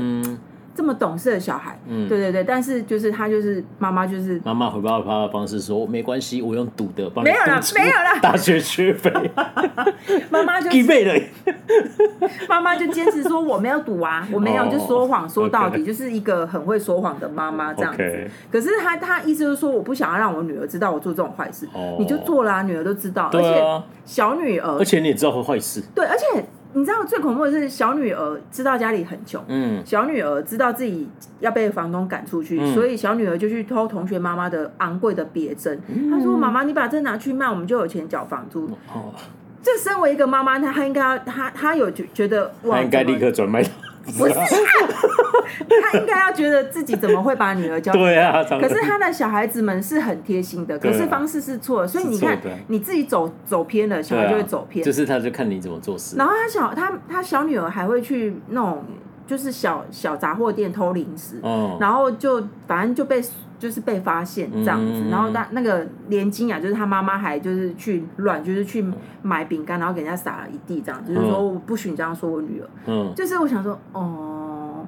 [0.74, 9.12] 嗯这么懂事的小孩，嗯，对对对，但是就是他就是妈妈就是妈妈回报他的方式说没关系，我用赌的帮你没有了没有了大学学费，
[10.32, 11.14] 妈妈就 给备了，
[12.50, 18.30] 妈妈就坚持说我没有赌啊，我没有就说谎说到底，就是一个很会说谎的妈妈这样子。
[18.52, 21.68] 可是他他意思就是说我不想要让我女儿知道我做这种坏事，
[22.00, 26.44] 你就做啦啊，女儿都知道，而且小女儿，而且你也知道会坏事，对，而且。
[26.74, 31.08] 你知道最恐怖的是小女儿知道家里很穷，嗯，小女儿知道自己
[31.40, 35.80] 要被房东赶出去，嗯、所以小女儿就去偷同学妈妈的昂贵的别针。
[35.88, 38.66] 嗯、她说：“妈妈，你把这拿去卖，我们就有钱缴房租。
[38.94, 39.14] 哦”
[39.62, 43.64] 这身为一个妈妈，她她应该要她她有觉觉得哇，应该立刻转卖。
[44.06, 48.06] 不是，他应该要觉得自己怎么会把女儿交给他？
[48.06, 52.38] 对啊，可是他的小孩子们是很贴心的，可是方式是错的，所以你看
[52.68, 54.84] 你自己走走偏了，小孩就会走偏。
[54.84, 56.18] 就是他就看你怎么做事。
[56.18, 58.84] 然后他小他他小女儿还会去那种
[59.26, 61.40] 就是小小杂货店偷零食，
[61.80, 63.24] 然后就反正就被。
[63.64, 68.86] 就是被发现这样子，然后那那个连金雅就是他妈妈还就是去乱，就是去
[69.22, 72.68] 买饼干，然后给人家撒了一地这样子，就是说我不许你这样说我女儿。
[72.88, 74.86] 嗯，就是我想说哦，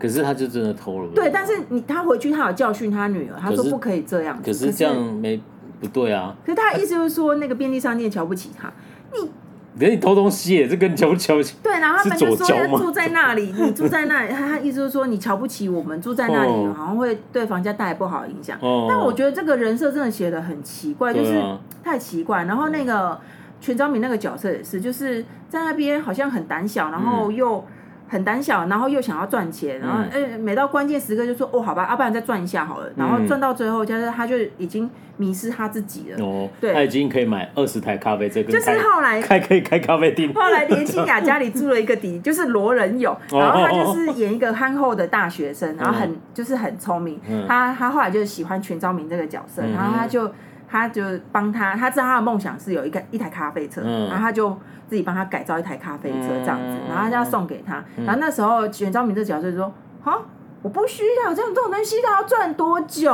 [0.00, 1.08] 可是他就真的偷了。
[1.14, 4.36] 对，但是你他回去他有教训他女儿，他说不可以这样。
[4.44, 5.40] 可是这样没
[5.78, 6.34] 不对啊。
[6.44, 8.72] 可是他的意思就是说那个便利商店瞧不起他，
[9.12, 9.30] 你。
[9.78, 11.56] 给你偷东西耶，这跟瞧不瞧不起？
[11.62, 18.58] 对，然后他们就说住在那里， 你住在那里， 他他意思就是说你瞧不起我们住在那里，好像会对房价带来不好的影响。
[18.88, 21.40] 但我觉得这个人设真的写的很奇怪，就是
[21.84, 22.44] 太奇怪。
[22.44, 23.18] 然后那个
[23.60, 27.64] 全昭敏那个角色也是，就是在那边好像很胆小，然后又。
[28.08, 32.90] 很胆小，然后又想要赚钱，然后哎，每到关键时刻就说哦，好吧，要不然再赚一下好了。
[32.96, 36.24] 然后赚到最后，就是他就已经迷失他自己了。
[36.24, 40.32] 哦，对，他已经可以买二十台咖啡车，就是后来开可以开咖啡店。
[40.32, 47.20] 后来连清雅家里住了一个弟弟，就是罗仁友，然后他就 是演一个憨厚的大学生，然后很就是很聪明。
[47.46, 50.30] 他他后来就是喜欢全昭明这个角色，然后他就
[50.68, 51.02] 他就
[51.32, 54.56] 帮他，他知道他的梦想是有一个一台咖啡车，然后他就。
[54.88, 57.84] 自己帮他改造一台咖啡车这样子，然后他就要送给他。
[58.06, 59.70] 然后那时候袁昭明这角色就说
[60.02, 60.16] ：“啊，
[60.62, 63.12] 我不需要这种这种东西，他要赚多久？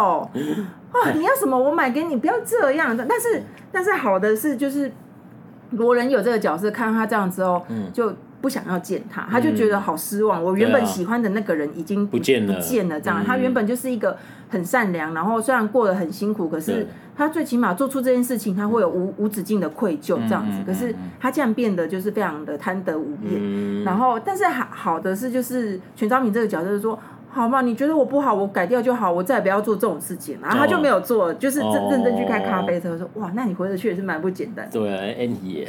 [0.93, 4.93] 啊，你要什么我买给你，不要这样。”但是但是好的是就是
[5.71, 7.61] 罗仁有这个角色，看到他这样之后，
[7.93, 8.15] 就
[8.45, 10.45] 不想要见他，他就觉得好失望。
[10.45, 13.01] 我原本喜欢的那个人已经不见了，不见了。
[13.01, 14.19] 这样，他原本就是一个
[14.51, 16.87] 很善良，然后虽然过得很辛苦，可是。
[17.17, 20.59] 他最起码做出这件事情，他会有无无止境的愧疚这样子。
[20.67, 23.85] 可是他这样变得就是非常的贪得无厌。
[23.85, 26.99] 然后，但是好好的是，就是全昭明这个角色是说，
[27.35, 30.39] 好嘛，你觉得我不好，我改掉就好，我再也不要做这种事情。
[30.41, 34.69] 然后他就没有做，就是认认真去开咖啡车，说哇，那你回得去也是蛮不简单。
[34.71, 34.81] 对
[35.19, 35.67] ，Andy。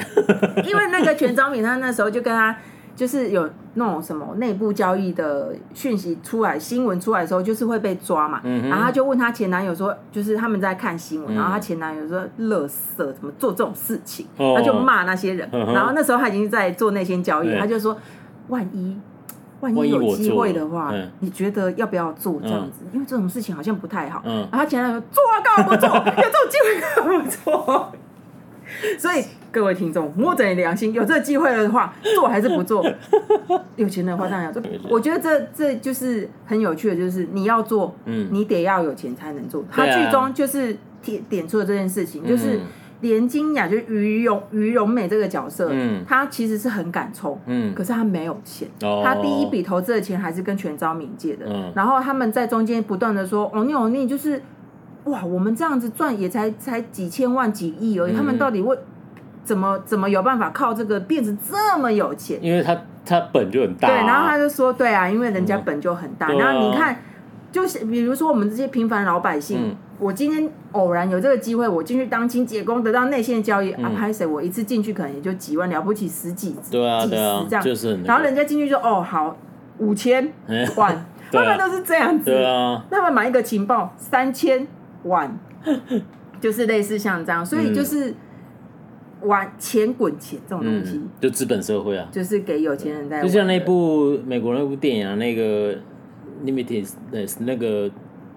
[0.64, 2.56] 因为那个全昭敏他那时候就跟他。
[2.96, 8.40] 就是有那种什么内部交易的讯息出来，新闻出来的时候，就是会被抓嘛。
[8.46, 14.26] 然后他就问他前男友说，就是他们在看新闻，然后他前男友说，垃圾怎么做这种事情？
[14.38, 15.46] 他就骂那些人。
[15.52, 17.98] 然后那时候他已经在做内线交易，他就说，
[18.48, 18.98] 万一
[19.62, 22.86] 万一有机会的话，你觉得要不要做这样子？
[22.94, 24.22] 因为这种事情好像不太好。
[24.26, 25.90] 然后他前男友说，做啊，干嘛不做？
[26.24, 27.94] 有这种机会干嘛不做？
[29.00, 29.24] 所以。
[29.56, 32.86] 各位听众，摸着你良心，有这个机会的话，做还是不做？
[33.78, 34.62] 有钱的话当然要做。
[34.90, 39.64] 我觉得这这就是很有趣的，就是你要做，嗯，你得要有钱才能做。
[39.72, 42.60] 他剧中就是点点出了这件事情，就是
[43.02, 54.42] 连金雅就是于荣于荣美这个角色，嗯，他其实是很敢冲，嗯，可是他没有钱，他第一笔投资的钱还是跟全昭敏借的，嗯，然后他们在中间不断的说，哦，你哦你就是，
[55.06, 58.78] 哇，我们这样子赚也才才几千万几亿而已，他们到底为
[59.44, 62.40] 怎么怎么有办法靠这个变成这么有钱？
[62.42, 66.28] 因为他他本就很大，啊，对，然后他就说，对啊，因为人家本就很大。
[66.28, 67.00] 嗯、然后你看，
[67.52, 74.26] 就是比如说我们这些平凡老百姓，嗯、我今天偶然有这个机会，我进去当清洁工，得到内线交易，嗯、啊，拍谁？
[74.26, 77.16] 我一次进去可能也就几万，了不起十几，对啊，几十
[77.50, 77.98] 这样，就是。
[78.04, 79.36] 然后人家进去就哦，好
[79.78, 80.32] 五千
[80.76, 84.68] 万， 他们都是这样子，对啊，他们买一个情报三千
[85.04, 85.38] 万，
[86.42, 88.12] 就是类似像这样，所以就是。
[88.12, 88.16] 嗯
[89.22, 93.24] 玩钱滚钱这种东西，就资本社会啊，就是给有钱人在。
[93.24, 95.74] 就像那部美国那部电影啊，那个
[96.44, 97.90] Limitless 那个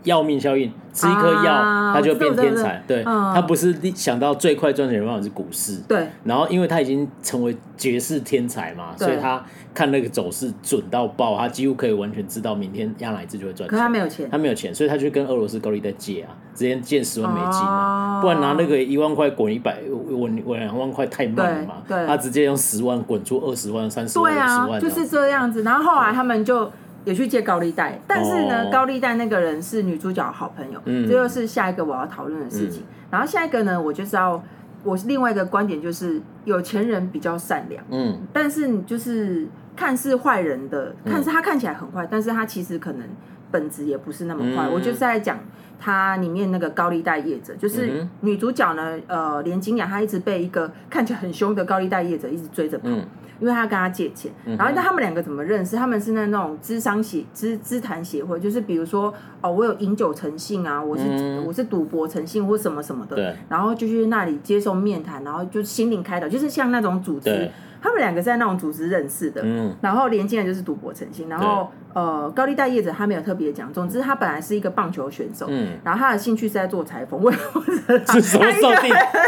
[0.05, 2.83] 药命效应，吃一颗药他就变天才。
[2.87, 5.77] 对，他不是想到最快赚钱的方法是股市。
[5.89, 6.07] 对。
[6.25, 13.77] 然后因为他已经成为绝世天才嘛，所以他看那个走势准到爆，他几乎可以完全知道明天压哪一只就会赚钱。
[13.77, 21.75] 可他没有钱，他没有钱，所以他就跟俄罗斯高利贷借啊，直接借十万美金啊，不然拿那个一万块滚一百，滚滚两万块太慢了嘛。
[21.87, 22.07] 对。
[22.07, 25.63] 他直接用十万滚出二十万、三十万、五十万，就是这样子。
[25.63, 26.71] 然后后来他们就。
[27.09, 32.83] 也去借高利贷，但是呢，哦、高利贷那个人是女主角的好朋友，嗯、这就是下一个我要讨论的事情。
[32.83, 34.43] 嗯、然后下一个呢，我就是要
[34.85, 43.09] 我另外一个观点就是，有钱人比较善良，嗯，但是就是看似坏人的，看似他看起来很坏，但是他其实可能
[43.51, 44.69] 本质也不是那么坏。
[44.69, 45.39] 嗯、我就是在讲
[45.81, 52.85] 他里面那个高利贷业者，就是女主角呢，呃，连金雅她一直被一个看起来很凶的高利贷业者一直追着跑。
[52.91, 53.03] 嗯
[53.41, 55.77] 因为他跟他借钱，然后那他们两个怎么认识？
[55.77, 67.51] 他们是那那种资商协资资谈协会，就是比如说哦，我有饮酒成性啊，我是、嗯、我是赌博成性或什么什么的，然后就去那里接受面谈，然后就心灵开导，就是像那种组织。
[67.81, 78.69] 他们两个在那种组织认识的，嗯、然后连进来就是赌博成性，然后呃高利贷业者他没有特别讲，总之他本来是一个棒球选手，嗯、然后他的兴趣是在做裁缝，为或者他他一个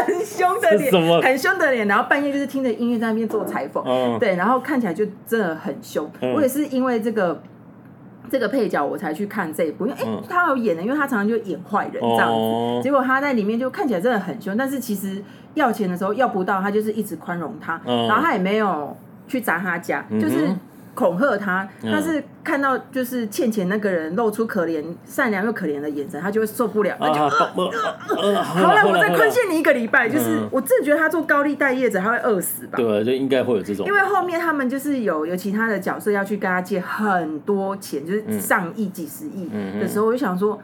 [0.05, 6.09] 很凶的脸，很凶的脸，然后半夜就是听着音乐在那边做裁缝，嗯、对，然后看起来就真的很凶。
[6.21, 7.41] 嗯、我也是因为这个
[8.31, 15.21] 这个配角我才去看这一部，因为哎、欸、他有演的，因为他常常就演坏人这样子，哦、结果他在里面就看起来真的很凶，但是其实。
[15.53, 18.95] 要钱的时候要不到，他就是一直宽容他，嗯、然后他也没有
[19.27, 20.47] 去砸他家，嗯、就是
[21.01, 21.67] 恐吓他。
[21.83, 30.07] 嗯、但是看到就是欠钱那个人露出可怜、善良又可怜的眼神，他就会受不了，他就好了，我再宽限你一个礼拜。
[30.07, 32.77] 就是、嗯、我真的觉得他做高利贷业者，他会饿死吧？
[32.77, 33.85] 对，就应该会有这种。
[33.87, 40.61] 因为后面他们就是有有其他的角色要去跟他借很多钱，就是上亿、几十亿的时候，我就想说。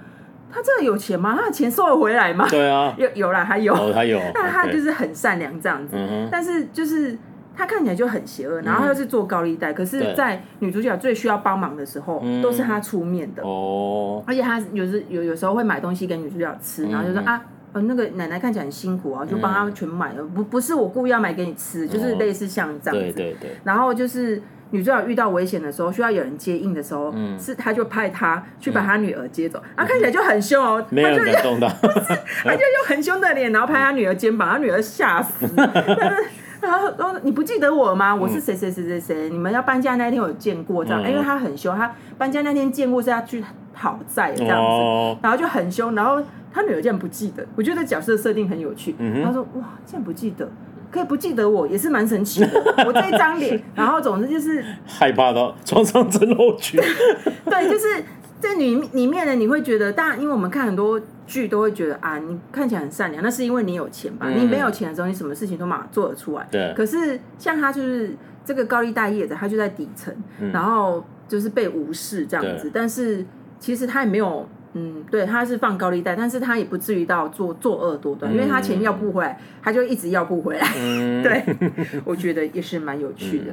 [0.49, 1.35] 他真的有钱吗？
[1.37, 2.47] 他的钱收得回来吗？
[2.49, 4.17] 对啊， 有有啦，他有，他有。
[4.33, 5.95] 但他就是很善良这样子，
[6.31, 7.15] 但是就是
[7.57, 14.23] 他看起来就很邪恶，然后他又是做高利贷，可是，在女主角最需要帮忙的时候，都是他出面的哦。
[14.27, 17.41] 而且他有时有有时候会买东西给女主角吃，然后就说啊，
[17.73, 23.13] 那个奶奶看起来很辛苦啊，就帮她全买了，不不是我故意要买给你吃，就是类似像这样子。
[23.13, 23.51] 对对对。
[23.63, 24.41] 然后就是。
[24.69, 29.63] 女主角遇到危险的时候，需要有人接应的时候，嗯、是他就派他去把他女儿接走。
[29.77, 31.69] 他、看起来就很凶哦，没有感动到，
[32.43, 35.47] 他就用很凶的脸，然后拍他女儿肩膀，他女儿吓死。
[36.61, 38.13] 然后说：“你不记得我吗？
[38.15, 39.29] 我是谁谁谁谁谁？
[39.29, 43.43] 你们要搬家那天我有见过这样，嗯、因为他很凶，他搬家那天见过是要去
[43.73, 45.93] 讨债这样子，哦、然后就很凶。
[45.95, 48.95] 然后他女儿竟然不记得，我觉得角色设定很有趣。
[48.97, 50.49] 嗯、哼他说：哇，竟然不记得。”
[50.89, 52.49] 可以不记得我也是蛮神奇的，
[52.87, 56.79] 我这一张脸，然后总之就是害怕到床上真露群。
[57.43, 58.01] 对，就是
[58.39, 64.27] 在里里面呢，你会觉得，当然，因为我们看很多剧都会觉得啊，你看起来很善良，那是因为你有钱吧？
[64.29, 66.47] 嗯、你没有钱的时候，你什么事情都马上做得出来。
[66.51, 66.73] 对。
[66.75, 73.25] 可是像他就是这个高利贷业者，他就在底层，嗯、然后就是被无视这样子，对但是
[73.59, 74.47] 其实他也没有。
[74.73, 80.67] 嗯，对，他是放高利贷，但是他也不至于到做作恶多端，因为他钱要不回来，他就一直要不回来。
[80.77, 81.43] 嗯、 对，
[82.05, 83.45] 我觉得也是蛮有趣的。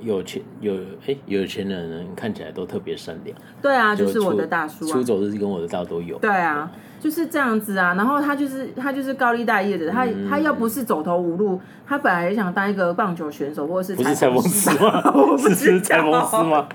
[0.00, 0.74] 嗯有钱有
[1.06, 3.36] 哎，有钱的人看起来都特别善良。
[3.60, 6.16] 对啊，就是我的大叔啊，出走日记跟我的大都有。
[6.18, 7.94] 对啊，就是这样子啊。
[7.94, 15.02] 然后他就是他就是高利贷业者，他他要不是走投无路，他本来也想当一个棒球选手或者是不 是裁缝师吗？
[15.14, 16.68] 我不是裁缝师吗？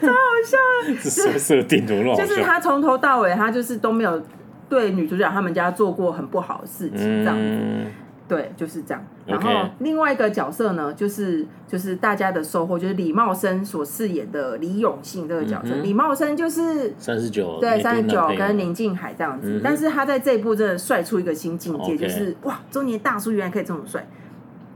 [0.00, 0.58] 超好笑，
[1.08, 4.20] 是设定怎么就是他从头到尾，他就是都没有
[4.68, 7.86] 对女主角他们家做过很不好的事情，这样子。
[8.26, 9.04] 对，就是这样。
[9.26, 15.74] 然后另外一个角色呢，就是就是大家的收获，就是李茂生所饰演的李永信这个角色。
[15.74, 19.58] 嗯、李茂生就是三十九，对，三十九跟林静海这样子。
[19.58, 24.06] 嗯、但是他在这一部真的帅出一个新境界，就是、哇，中年大叔原来可以这么帅。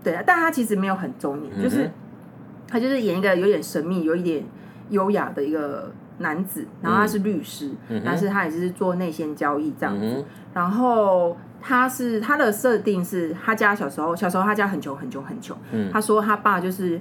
[0.04, 1.90] 对啊，但他其实没有很中年，就是
[2.66, 4.44] 他就是演一个有点神秘、有一点
[4.90, 6.66] 优雅的一个男子。
[6.82, 10.04] 然后他是律师，嗯、但是他也是做内线交易这样子。
[10.04, 11.34] 嗯、然后。
[11.60, 15.56] 他是他的设定是他家小时候，小时候他家很穷很穷很穷。
[15.72, 17.00] 嗯，他说他爸就是，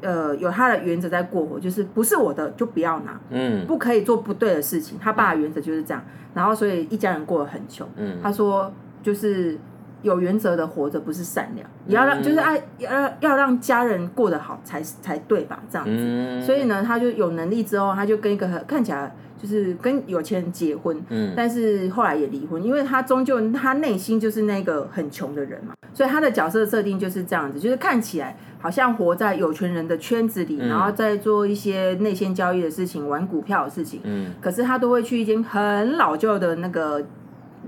[0.00, 4.98] 呃，有他的原则在过活，就是不是我的就不要拿，嗯，不可以做不对的事情。
[5.00, 7.88] 他爸的原则就是这样，然后所以一家人过得很穷。
[7.96, 9.58] 嗯，他说就是
[10.02, 15.60] 有原则的活着不是善良，也要让就是爱要要让家人过得好才才对吧？
[15.70, 16.46] 这样子。
[16.46, 19.14] 所以呢，他就有能力之后，他就跟一个看起来。
[19.40, 37.04] 就是跟有钱人结婚，嗯，但是后来也离婚，因为他终究他内心就是那个很穷的人嘛，所以他的角色设定就是这样子，就是看起来好像活在有权人的圈子里，嗯、然后在做一些内线交易的事情，玩股票的事情，嗯，可是他都会去一间很老旧的那个。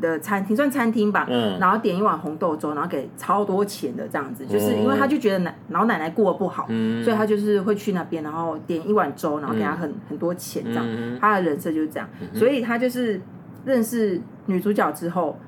[0.01, 13.21] 的餐厅算餐厅吧，嗯，然后点一碗红豆粥，然后给超多钱的这样子，就是因为他就觉得奶老奶奶过得不好，嗯，所以他就是会去那边，然后点一碗粥，然后给他很、嗯、很多钱这样，嗯、他的人设就是这样，嗯，所以他就是
[13.65, 15.39] 认识女主角之后，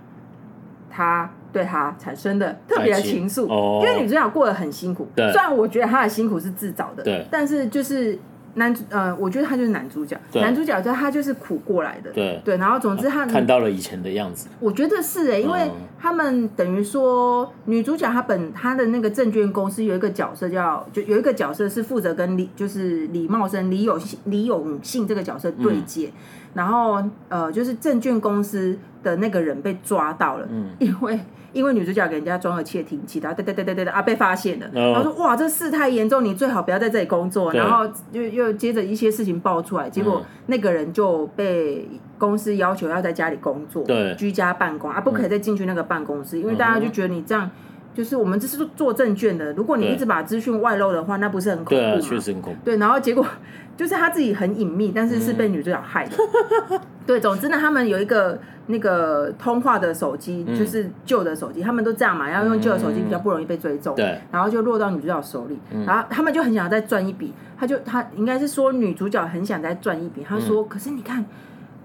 [0.91, 8.19] 他对她产生的特别的情愫，哦，因为女主角过得很辛苦，对，虽然我觉得她的辛苦是自找的，对，但是就是。
[8.55, 10.19] 男主呃，我觉得他就是男主角。
[10.35, 12.11] 男主角就他就是苦过来的。
[12.13, 14.49] 对对，然后总之他看到了以前的样子。
[14.61, 26.13] 我觉得是哎、欸，因为他们等于说女主角她本她的那个证券公司有一个角色叫就有一个角色是负责跟李就是李茂生李永李永信这个角色对接，嗯、
[26.55, 31.21] 然后呃就是证券公司的那个人被抓到了，嗯，因为。
[31.55, 41.89] 因为女主角给人家装了窃听器，然后对对对对对啊被发现了，然后说哇这事态严重，你最好不要在这里工作，然后又又接着一些事情爆出来，结果那个人就被
[42.19, 47.49] 公司要求要在家里工作，对，居家办公啊，不可以再进去那个办公室，因为大家就觉得你这样
[47.95, 51.91] 就是我们这是做证券的，如果你一直把资讯外露的话，那不是很恐怖吗？
[51.93, 52.61] 对啊，确实很恐怖。
[52.65, 53.27] 对，然后结果
[53.77, 56.17] 就是他自己很隐秘，但是是被女主角害的。
[57.07, 58.39] 对，总之呢，他们有一个。
[58.67, 71.23] 那个通话的手机就是旧的手机，嗯，他们都这样嘛，要用旧的手机比较不容易被追踪，对，然后就落到女主角手里，嗯，然后他们就很想要再赚一笔，他就他应该是说女主角很想再赚一笔，他说，嗯，可是你看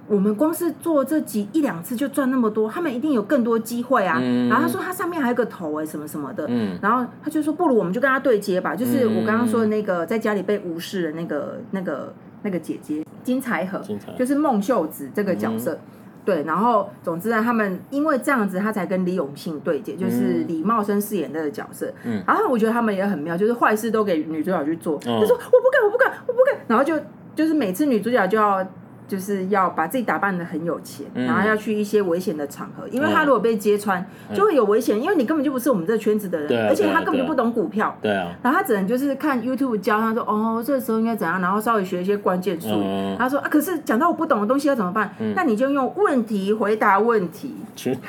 [0.09, 13.79] 我们光是做这几一两次就赚那么多，他们一定有更多机会啊，嗯，然后他说他上面还有个头哎，什么什么的，嗯，然后他就说不如我们就跟他对接吧，就是我刚刚说的那个在家里被无视的那个那个那个姐姐金彩和，
[14.17, 15.73] 就是孟秀子这个角色。
[15.73, 15.79] 嗯。
[16.25, 21.91] 对，然后总之呢，他们因为这样子，他才跟李永信对接，就是李茂生饰演的的角色。
[22.03, 26.99] 嗯，然后我觉得他们也很妙，就是坏事都给女主角去做，他、嗯、说我不敢，我不敢，我不敢，然后就
[27.35, 28.65] 就是每次女主角就要。
[29.09, 33.99] 就是要把自己打扮的很有钱，嗯，然后要去一些危险的场合，因为他如果被揭穿，
[34.29, 45.11] 嗯，就会有危险，因为你根本就不是我们这个圈子的人，啊，而且他根本就不懂股票，对啊，然后他只能就是看 YouTube 教他说，哦，这个时候应该怎样，然后稍微学一些关键术语，嗯，他说啊，可是讲到我不懂的东西要怎么办？
[45.19, 47.99] 嗯，那你就用问题回答问题， 真的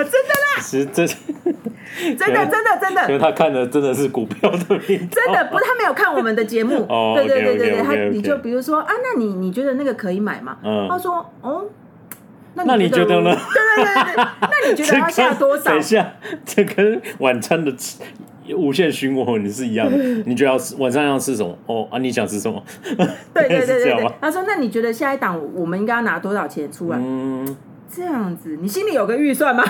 [0.00, 1.06] 啦， 是真。
[2.16, 6.84] 真的真的真的，因为他看的真的是股票的频道，真的不是他没有看我们的节目。
[6.88, 8.10] 哦，对对对对对，他 okay, okay, okay.
[8.12, 10.56] 你就比如说啊，那你你觉得那个可以买吗？
[10.62, 11.64] 嗯，他说哦，
[12.54, 13.36] 那你觉得呢？
[13.76, 15.64] 对对对对， 那你觉得要下多少？
[15.64, 16.12] 等一下，
[16.44, 17.72] 这跟晚餐的
[18.56, 19.96] 无限循环你是一样的。
[20.26, 21.56] 你觉得要吃晚上要吃什么？
[21.66, 22.62] 哦啊，你想吃什么？
[23.32, 26.98] 对对对对对，他说那你觉得下一档我们应该要拿多少钱出来？
[27.00, 27.56] 嗯，
[27.92, 29.62] 这样子，你心里有个预算吗？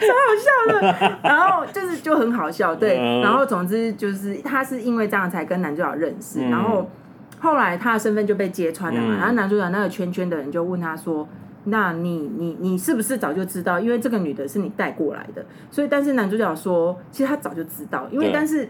[0.00, 6.88] 超好笑的， 然后就是就很好笑，对，然后总之就是他是因为这样才跟男主角认识，然后
[7.40, 11.26] 后来他的身份就被揭穿了嘛，然后男主角那个圈圈的人就问他说
[11.64, 13.80] ：“那你你你是不是早就知道？
[13.80, 18.68] 因为这个女的是你带过来的，所以但是男主角说，其实他早就知道，因为但是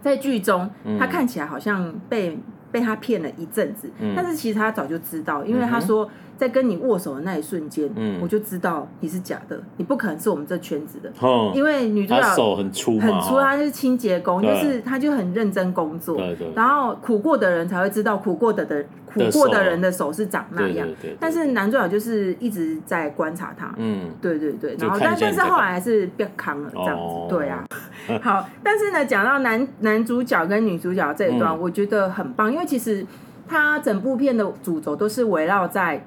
[0.00, 2.38] 在剧中他看起来好像被
[2.70, 6.08] 被他骗了一阵子，但是其实他早就知道，因为他说。”
[6.38, 11.12] 在跟你握手的那一瞬间，嗯，我就知道你是假的，你不可能是我们这圈子的。
[11.20, 16.16] 哦，因为女主角手很粗，很粗，她是清洁工，就是她就很认真工作。
[16.16, 16.52] 对对。
[16.54, 20.86] 然后苦过的人才会知道苦过的的苦过的人的手是长那样。
[20.86, 21.16] 对对对。
[21.18, 23.74] 但是男主角就是一直在观察他。
[23.76, 24.76] 嗯，对对对。
[24.78, 27.34] 然后，但但是后来还是变康了这样子。
[27.34, 27.66] 对啊。
[28.22, 33.04] 好，但是呢，讲到男男主角跟女主角这一段，我觉得很棒，因为其实
[33.48, 36.00] 他整部片的主轴都是围绕在。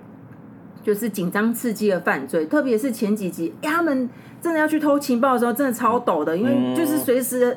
[0.84, 4.10] 就是紧张刺激的犯罪，特别是前几集，欸，他们
[4.42, 7.56] 真的要去偷情报的时候，真的超抖的，因为就是随时，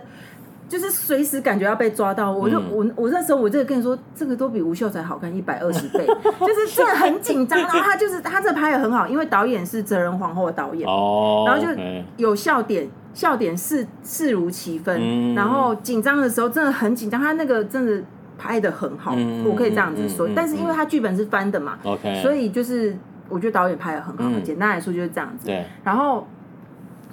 [0.69, 2.31] 就是随时感觉要被抓到。
[2.31, 6.07] 我就我我那时候我这个跟你说，这个都比吴秀才好看一百二十倍，
[6.41, 7.59] 就是真的很紧张。
[7.63, 11.69] 然后他就是他这拍的很好，因为导演是哲人皇后的导演，哦然后就
[12.17, 15.35] 有笑点，笑点是视如其分。
[15.35, 18.03] 然后紧张的时候真的很紧张，他那个真的。
[18.37, 19.15] 拍的很好，
[19.47, 20.29] 我可以这样子说。
[20.35, 21.79] 但是因为他剧本是翻的嘛，
[22.21, 22.95] 所以就是
[23.29, 24.41] 我觉得导演拍的很好。
[24.41, 25.47] 简单来说就是这样子。
[25.47, 25.65] 对。
[25.83, 26.27] 然后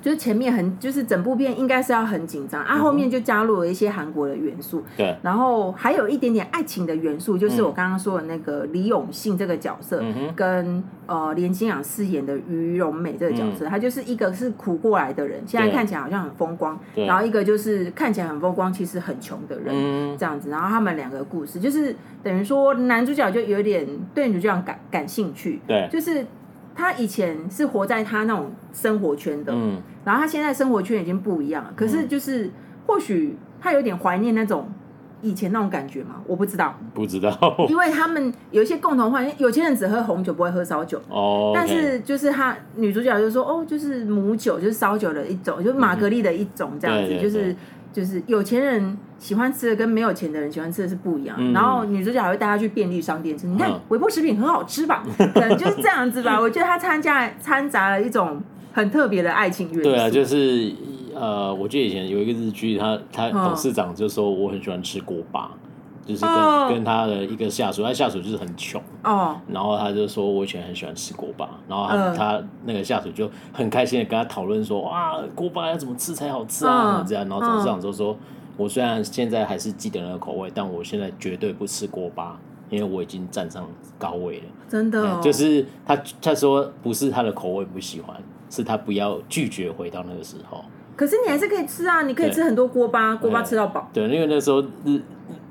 [0.01, 10.03] 就是前面很，就是整部片应该是要很紧张啊，后面就加入了一些韩国的元素，对，然后还有一点点爱情的元素，就是我刚刚说的那个李永信这个角色，
[10.35, 26.25] 跟呃连金阳饰演的于荣美这个角色，他就是一个是苦过来的人，现在看起来好像很风光，然后一个就是看起来很风光，其实很穷的人，这样子，然后他们两个故事就是等于说男主角就有点对女主角感感兴趣，对，就是。
[26.73, 31.71] 他以前是活在他那种生活圈的，嗯，然后他现在生活圈已经不一样了。
[31.75, 32.49] 可是就是
[32.85, 34.69] 或许他有点怀念那种
[35.21, 47.55] 以前那种感觉嘛，我不知道，不知道，因为他们有一些共同话题，有钱人只喝红酒不会喝烧酒哦，但是就是他女主角就说哦，就是母酒就是烧酒的一种，就是玛格丽的一种这样子，就是。
[47.93, 51.35] 就是有钱人喜欢吃的跟没有钱的人喜欢吃的是不一样。
[51.37, 55.03] 嗯、然后女主角还会带他去便利商店吃，你看微波食品很好吃吧？
[55.19, 56.39] 可能就是这样子吧。
[56.39, 58.41] 我觉得他参加掺杂了一种
[58.71, 59.83] 很特别的爱情元素。
[59.83, 60.73] 对啊，就是
[61.15, 65.51] 呃，我记得以前有一个日剧，他他董事长就说我很喜欢吃锅巴。
[66.03, 66.67] 就是跟、oh.
[66.67, 69.55] 跟他的一个下属，他下属就是很穷哦，oh.
[69.55, 72.17] 然后他就说，我以前很喜欢吃锅巴，然后他、uh.
[72.17, 77.07] 他那个下属就很开心的跟他讨论说，哇，锅巴要怎么吃才好吃啊？Uh.
[77.07, 78.17] 这样，然后董事长就说，
[78.57, 82.37] 我虽然现在还是记得那个口味，但我现在绝对不吃锅巴，
[82.71, 83.69] 因为我已经站上
[83.99, 84.45] 高位了。
[84.67, 88.17] 真的、哦嗯，就是他他说不是他的口味不喜欢，
[88.51, 90.63] 是他不要拒绝回到那个时候。
[90.95, 93.89] 可是你还是可以吃啊，你可以吃很多锅巴，锅巴吃到饱。
[93.91, 95.01] 对，因为那时候日。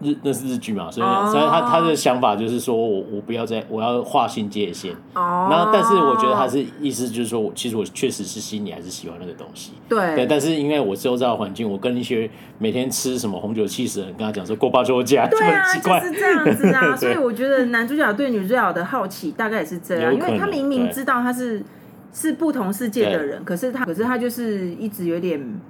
[0.03, 10.17] 日那是日剧嘛，所以所以他他的想法就是说我我不要再我要划清界限，哦，然后但是我觉得他是意思就是说我，其实我确实是心里还是喜欢那个东西，对。
[10.17, 12.29] 对，但是因为我周遭环境，我跟一些
[12.59, 16.01] 每天吃什么红酒气死的人跟他讲说锅巴就会加，对啊，奇怪。
[16.01, 21.63] 就是这样子啊， 所以我觉得男主角对女主角的好奇大概也是这样，因为他明明知道他是
[22.13, 25.61] 是不同世界的人，可是他可是他就是一直有点。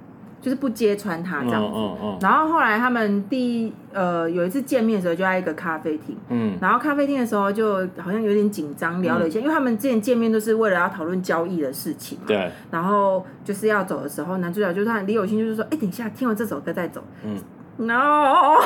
[0.41, 17.37] 就是不揭穿他这样子，嗯嗯嗯、然后后来他们第呃有一次见面的时候就在一个咖啡厅，嗯，然后咖啡厅的时候就好像有点紧张，聊了一下，嗯、因为他们之前见面都是为了要讨论交易的事情嘛，对，然后就是要走的时候，男主角就他李有心就是说，哎，等一下听完这首歌再走，嗯。
[17.81, 18.57] No，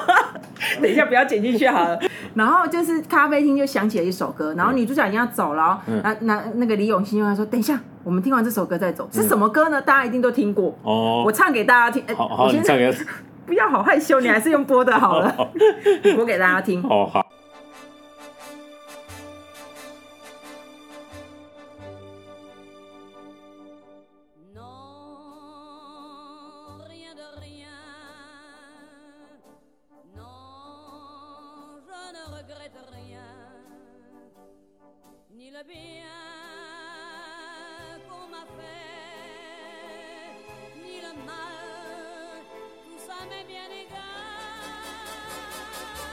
[0.80, 1.98] 等一下不要剪进去好了。
[2.34, 9.80] 然后就是咖啡厅就响起了一首歌，然后女主角已经要走了，那那那个李永新就说：“等一下，我们听完这首歌再走。”是什么歌呢？
[9.80, 11.22] 大家一定都听过哦。
[11.26, 12.02] 我唱给大家听。
[12.16, 12.92] 好，好，你唱给。
[13.46, 15.32] 不要好害羞，你还是用播的好了。
[16.16, 16.82] 播给大家听。
[16.82, 17.24] 哦好。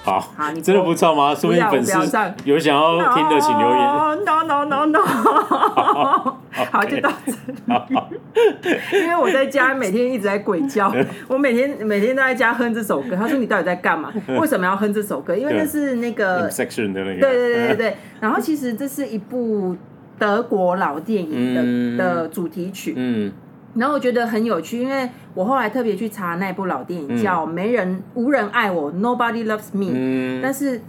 [0.03, 1.33] 好，好，你真的不唱吗？
[1.33, 1.97] 说明粉丝
[2.43, 3.79] 有想要听的，请留言。
[4.25, 4.99] No no no no，
[6.71, 7.31] 好，就到这。
[8.99, 10.93] 因为我在家每天一直在鬼叫，
[11.27, 13.15] 我每天每天都在家哼这首歌。
[13.15, 14.11] 他说：“你到底在干嘛？
[14.39, 17.21] 为什么要哼这首歌？”因为那是那个 section 的那个。
[17.21, 17.97] 对对对对对。
[18.19, 19.75] 然后其实这是一部
[20.19, 22.93] 德国老电影的的主题曲。
[22.97, 23.31] 嗯。
[23.75, 29.91] 然后我觉得很有趣，因为我后来特别去查那部老电影，叫《没人无人爱我》，Nobody Loves Me。
[29.93, 30.81] 嗯，但是。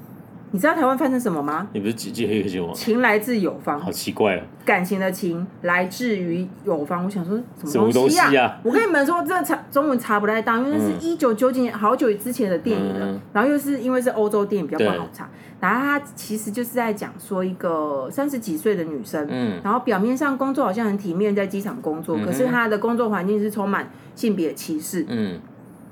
[0.55, 1.67] 你知道台湾翻成什么吗？
[1.73, 2.73] 你不是记黑个酒吗？
[2.73, 4.43] 情来自有方，好奇怪哦。
[4.65, 8.61] 感情的情来自于有方，我想说什么东西啊？
[8.63, 13.21] 我跟你们说，这查中文查不太到，因为那是一九九几年好久之前的电影了。
[13.33, 15.29] 然后又是因为是欧洲电影比较不好查。
[15.59, 25.41] 然后他其实就是在讲说一个三十几岁的女生，嗯，然后表面上工作好像很体面，在机场工作，可是她的工作环境是充满性别歧视，嗯，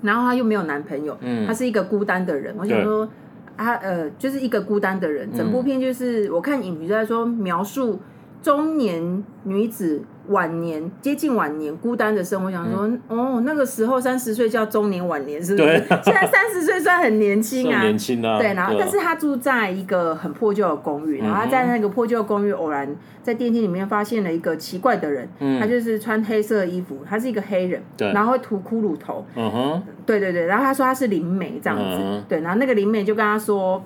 [0.03, 2.55] 然后她又没有男朋友，嗯，她是一个孤单的人。
[2.57, 3.09] 我想说。
[3.57, 5.31] 他呃，就是一个孤单的人。
[5.33, 8.01] 整部片就是我看影评在说描述
[8.43, 10.03] 中年女子。
[10.29, 15.85] 晚年接近晚年孤单的生活，想说哦，那个时候三十岁叫中年晚年，是不是？
[16.05, 18.39] 现在三十岁算很年轻啊， 年轻啊。
[18.39, 22.89] 对，然后但是他住在一个很破旧的公寓，然后他在那个破旧公寓偶然
[23.21, 27.83] 在电梯里面发现了一个奇怪的人，嗯他就是穿黑色的衣服，他是一个黑人，
[28.15, 33.85] 然后会涂骷髅头，嗯哼，对对对，然后他说他是灵媒这样子，对，然后那个灵媒就跟他说。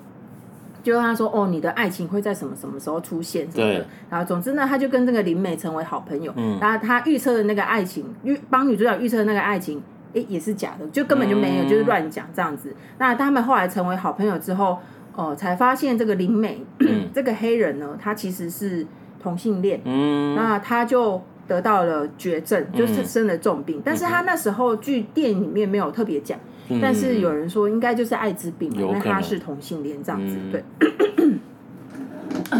[0.87, 3.79] 就跟他说哦，你的爱情会在什么什么时候出现什么的？
[3.79, 6.31] 对然后总之呢，他就跟这个林美成为好朋友。
[6.37, 9.83] 嗯，然后他预测的那个爱情，预帮女主角预测的那个爱情，
[10.15, 12.73] 哎，也是假的，就根本就没有，嗯、就是乱讲这样子。
[12.97, 14.79] 那他们后来成为好朋友之后，
[15.13, 18.87] 哦、呃，才发现这个林美、嗯、 这个黑人呢，他其实是
[19.21, 19.81] 同性恋。
[19.83, 23.81] 嗯，那他就得到了绝症，就是生了重病。
[23.83, 26.39] 但是他那时候据电影里面没有特别讲，
[26.81, 30.63] 但是有人说应该就是艾滋病，因为他是同性恋这样子，对。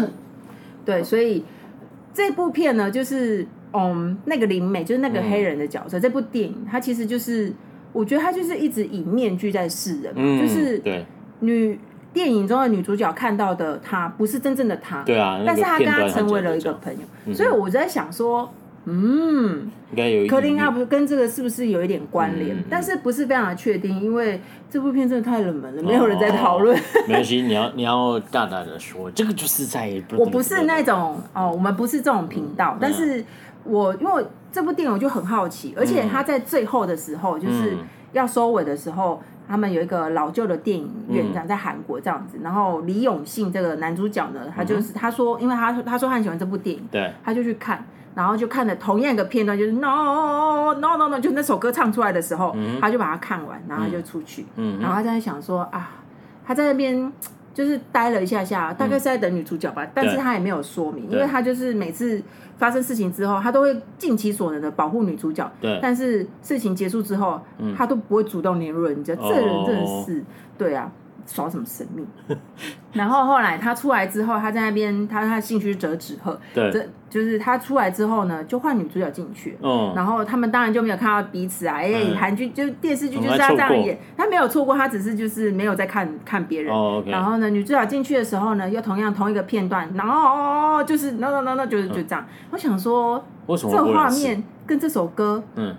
[0.84, 1.44] 对，所以
[2.14, 6.00] 这部片呢，就是嗯，那个灵美就是那个黑人的角色。
[6.00, 7.52] 这部电影它其实就是，
[7.92, 10.82] 我觉得他就是一直以面具在示人，就是
[11.40, 11.78] 女。
[12.10, 16.90] 电影中的女主角看到的她不是真正的她，对啊，但是她跟她成为了一个朋
[17.26, 18.50] 友，所以我在想说，
[18.88, 22.56] 嗯，应该有柯林他不是跟这个是不是有一点关联？
[22.70, 26.74] 但是不是非常的确定，因为这部片真的太冷门了，没有人在讨论。
[27.06, 33.24] 没关系，你要你要大胆的说，这个就是在我不是那种哦，我们不是这种频道，但是
[33.64, 37.76] 我因为这部电影我就很好奇，而且他在最后的时候就是
[38.12, 39.22] 要收尾的时候。
[39.50, 42.38] 他们有一个老旧的电影院，这样在韩国这样子。
[42.42, 47.82] 然后李永信这个男主角呢，他就是他说，因为他说他说他很喜欢这部电影，对，他就去看，
[48.18, 54.44] 然后就看了同样一个片段，就是 No No No No，就那首歌唱出来的时候，他就把它看完，然后他就出去，
[54.80, 56.02] 然后他在想说啊，
[56.44, 57.12] 他在那边。
[57.54, 62.22] 就是待了一下下，大概是在等女主角吧，嗯、但是他也没有说明，因为他就是每次
[62.56, 65.50] 发生事情之后，他都会尽其所能的保护女主角。
[65.60, 70.24] 对，但是事情结束之后，嗯、他都不会主动联络人家，这人真的是，哦、
[70.56, 70.88] 对啊。
[71.28, 72.04] 耍什么神秘？
[72.92, 86.74] 然后后来他出来之后，他在那边，他他兴趣折纸鹤，对，这就是他出来之后呢，就换女主角进去，嗯，然后他们当然就没有看到彼此啊，哎，韩剧就是电视剧就是要这样演，他没有错过，他只是就是没有在看看别人，
[87.06, 90.18] 然后呢，女主角进去的时候呢，又同样同一个片段，然后
[90.78, 95.74] 哦，就是 no no no no，就是就这样，我想说，为什么这画面跟这首歌，嗯，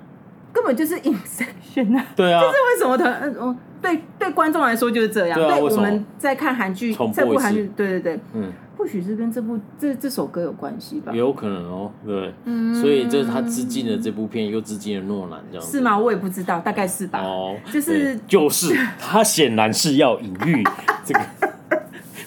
[0.53, 3.57] 根本就是 Inception 啊，对啊，就是为什么他嗯嗯。
[3.81, 5.39] 对对，观众来说就是这样。
[5.39, 11.11] 对，我们在看韩剧，这部韩剧，对对对，嗯，或许是跟这部这这首歌有关系吧。
[11.13, 15.97] 有可能哦，对，嗯，所以这是他致敬的这部片，又致敬了诺兰，这样是吗？
[15.97, 17.19] 我也不知道，大概是吧。
[17.21, 20.63] 哦，就是就是，他显然是要隐喻
[21.05, 21.21] 这个。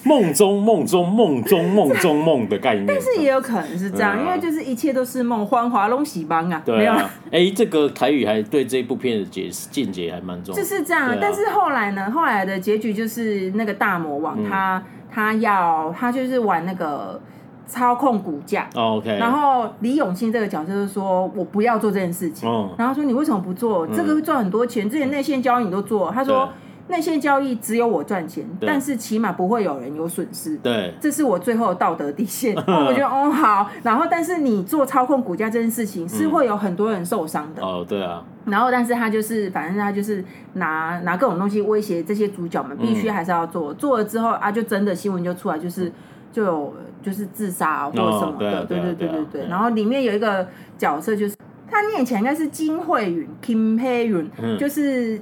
[0.05, 11.09] 梦中梦中梦中梦中梦的概念，但是也有可能是这样，啊、因为就是一切都是梦，幻华龙喜邦啊，对啊，哎、欸，这个台语还对这部片的解见解还蛮重，就是这样。
[11.09, 17.21] 啊、但是后来呢，后来的结局就是那个大魔王他、嗯、他要他就是玩那个
[17.65, 23.87] 操控股价、哦、，OK，然后李永新这个角色就说我不要做这件事情，嗯、然后说你为什么不做？
[23.87, 26.49] 这个会赚很多钱，之前内线交易你都做，他说。
[26.89, 30.57] 内线交易只有我赚钱，但是起码不会有人有损失。
[30.57, 32.53] 对，这是我最后的道德底线。
[32.67, 37.63] 我觉得哦好，然后但是你做操控股价这件事情是会有很多人受伤的。
[37.63, 38.23] 哦，对啊。
[38.45, 40.23] 然后但是他就是，反正他就是
[40.53, 43.73] 拿拿各种东西威胁这些主角们，必须还是要做。
[43.73, 45.89] 嗯、做了之后啊，就真的新闻就出来，就是
[46.33, 48.59] 就有就是自杀或者什么的。
[48.59, 49.47] 哦、对，啊、对对对对对。
[49.47, 50.45] 然后里面有一个
[50.77, 51.35] 角色，就是
[51.71, 55.21] 他念起来应该是金惠允 Kim Hae Yoon，嗯、就是。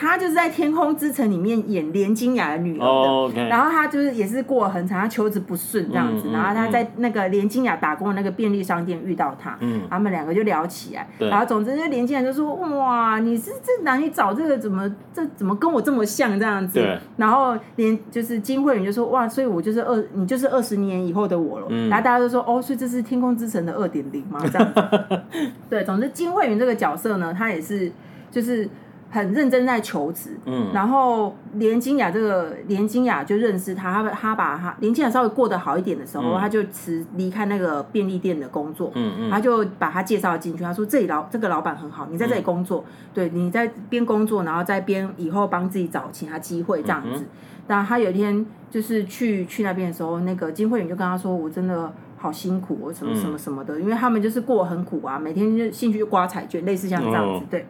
[0.00, 3.36] 他就是在《天空之城》里面演连金雅的女儿的，oh.
[3.36, 14.56] 然后他就是也是过了很长，他求职不顺这样子，然后他在那个连金雅打工的那个便利商店遇到他，嗯、他们两个就聊起来，然后总之就连金雅就说：“哇，你是这哪里找这个？
[14.56, 16.80] 怎么这怎么跟我这么像这样子？”
[17.18, 21.66] 然后连就是金惠允就说：“哇，所以我就是二，你就是二十年以后的我了。
[21.70, 25.20] 嗯”然后大家都说：“哦，所以这是《天空之城》的二点零吗？”这样子，
[25.68, 27.90] 对，总之金惠允这个角色呢，她也是
[28.30, 28.70] 就是。
[29.10, 47.24] 很认真在求职，嗯，然后连金雅这个连金雅就认识他，他他把他连金雅稍微过得好一点的时候，嗯、他就辞离开那个便利店的工作，嗯嗯，他就把他介绍进去，他说这里老这个老板很好，你在这里工作，嗯、对，你在边工作，然后在边以后帮自己找其他机会这样子。
[47.66, 57.66] 然后、嗯、他有一天就是去去那边的时候，那个金慧允就跟他说，我真的好辛苦，我什么什么什么的，嗯、因为他们就是过得很苦啊，每天就兴趣就刮彩券，类似像这样子，哦、对。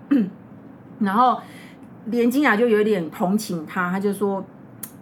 [1.01, 1.41] 然后
[2.07, 4.45] 连金雅就有点同情他，他就说：“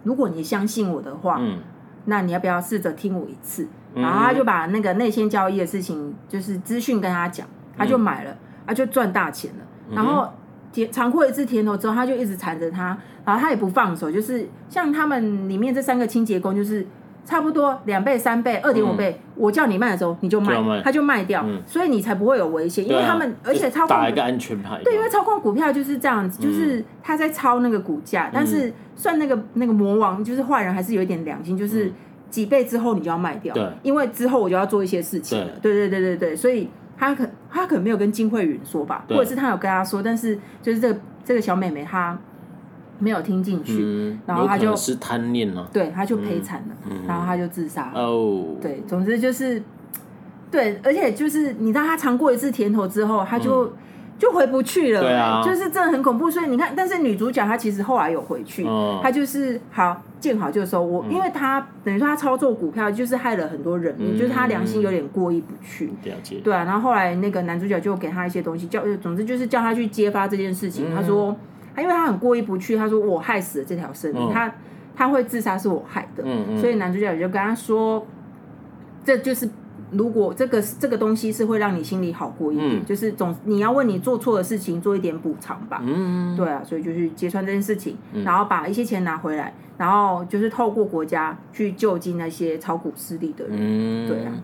[0.03, 1.59] 如果你相信我的话，嗯、
[2.05, 9.65] 那你要不要试着听我一次？”嗯、然后他就把那个内线交易的事情，就是资讯跟他讲，他就买了，他就赚大钱了。
[9.89, 10.29] 嗯、然后
[10.71, 16.85] 甜尝过一次甜头之后，他就一直缠着他，然后他也不放手，就是像他们里面这三个清洁工，就是。
[17.27, 22.87] 差不多两倍、三倍、二点五倍，我叫你卖的时候你就卖，他就卖掉，所以你才不会有危险。
[22.87, 31.91] 因为他们而且操控打一个安全牌，对，因为操控股票就是这样子，就是他在抄那个股价，但是算那个那个魔王就是坏人还是有一点良心，就是
[32.29, 33.53] 几倍之后你就要卖掉，
[33.83, 35.47] 因为之后我就要做一些事情了。
[35.61, 35.73] 对。
[35.73, 42.17] 对对对对，所以他可他可能没有跟金慧允说吧，或者是他有跟他说，但是就是这个这个小妹妹她。
[42.99, 48.01] 没有听进去，嗯、然后他就是贪念了，对，他就赔惨了，嗯、然后他就自杀了。
[48.01, 49.61] 哦，对，总之就是
[50.51, 53.65] 对，而且就是你知道他尝过一次甜头之后，他就。
[53.65, 53.73] 嗯
[54.19, 56.27] 就回不去了，对啊，就是真的很恐怖。
[56.27, 60.81] 所以你看，但是女主角她其实后来有回去，嗯、她就是好见好就收。
[60.81, 65.93] 我、嗯、因为她等于说她操作股票，就是害了很多人命，嗯、就是她良心有点过意不去。
[66.03, 66.37] 了解。
[66.43, 70.87] 对啊，然后后来那个男主角就给她一些东西，叫总之就是叫她去揭发这件事情。
[70.89, 71.35] 嗯、他说，
[71.77, 74.53] 他因为他很过意不去，他说我害死了这条生命，他、嗯、
[74.93, 76.23] 他会自杀是我害的。
[76.25, 76.57] 嗯嗯。
[76.59, 78.05] 所以男主角也就跟他说，
[79.05, 79.49] 这就是。
[79.89, 85.81] 如果这个这个东西是会让你心里好过一点，嗯、就是总你要为你做错的事情做一点补偿吧。
[85.81, 93.55] 嗯，对啊，所以就去揭穿这件事情，嗯、然后把一些钱拿回来，然后就是透过国家去救济那些炒股失利的人。
[93.57, 94.43] 嗯，对啊，嗯、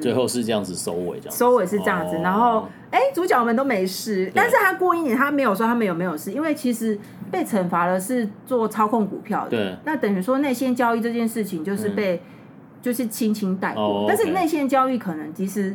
[0.00, 2.16] 最后是这样子收尾，这样收尾是这样子。
[2.16, 6.98] 哦、然后，哎，主角们都没事，但是他过一年他没有说他们有没有事，因为其实
[7.30, 9.50] 被惩罚的是做操控股票的。
[9.50, 12.16] 对，那等于说内线交易这件事情就是被。
[12.16, 12.20] 嗯
[12.84, 14.04] 就是轻轻带过，oh.
[14.06, 15.74] 但是内线交易可能其实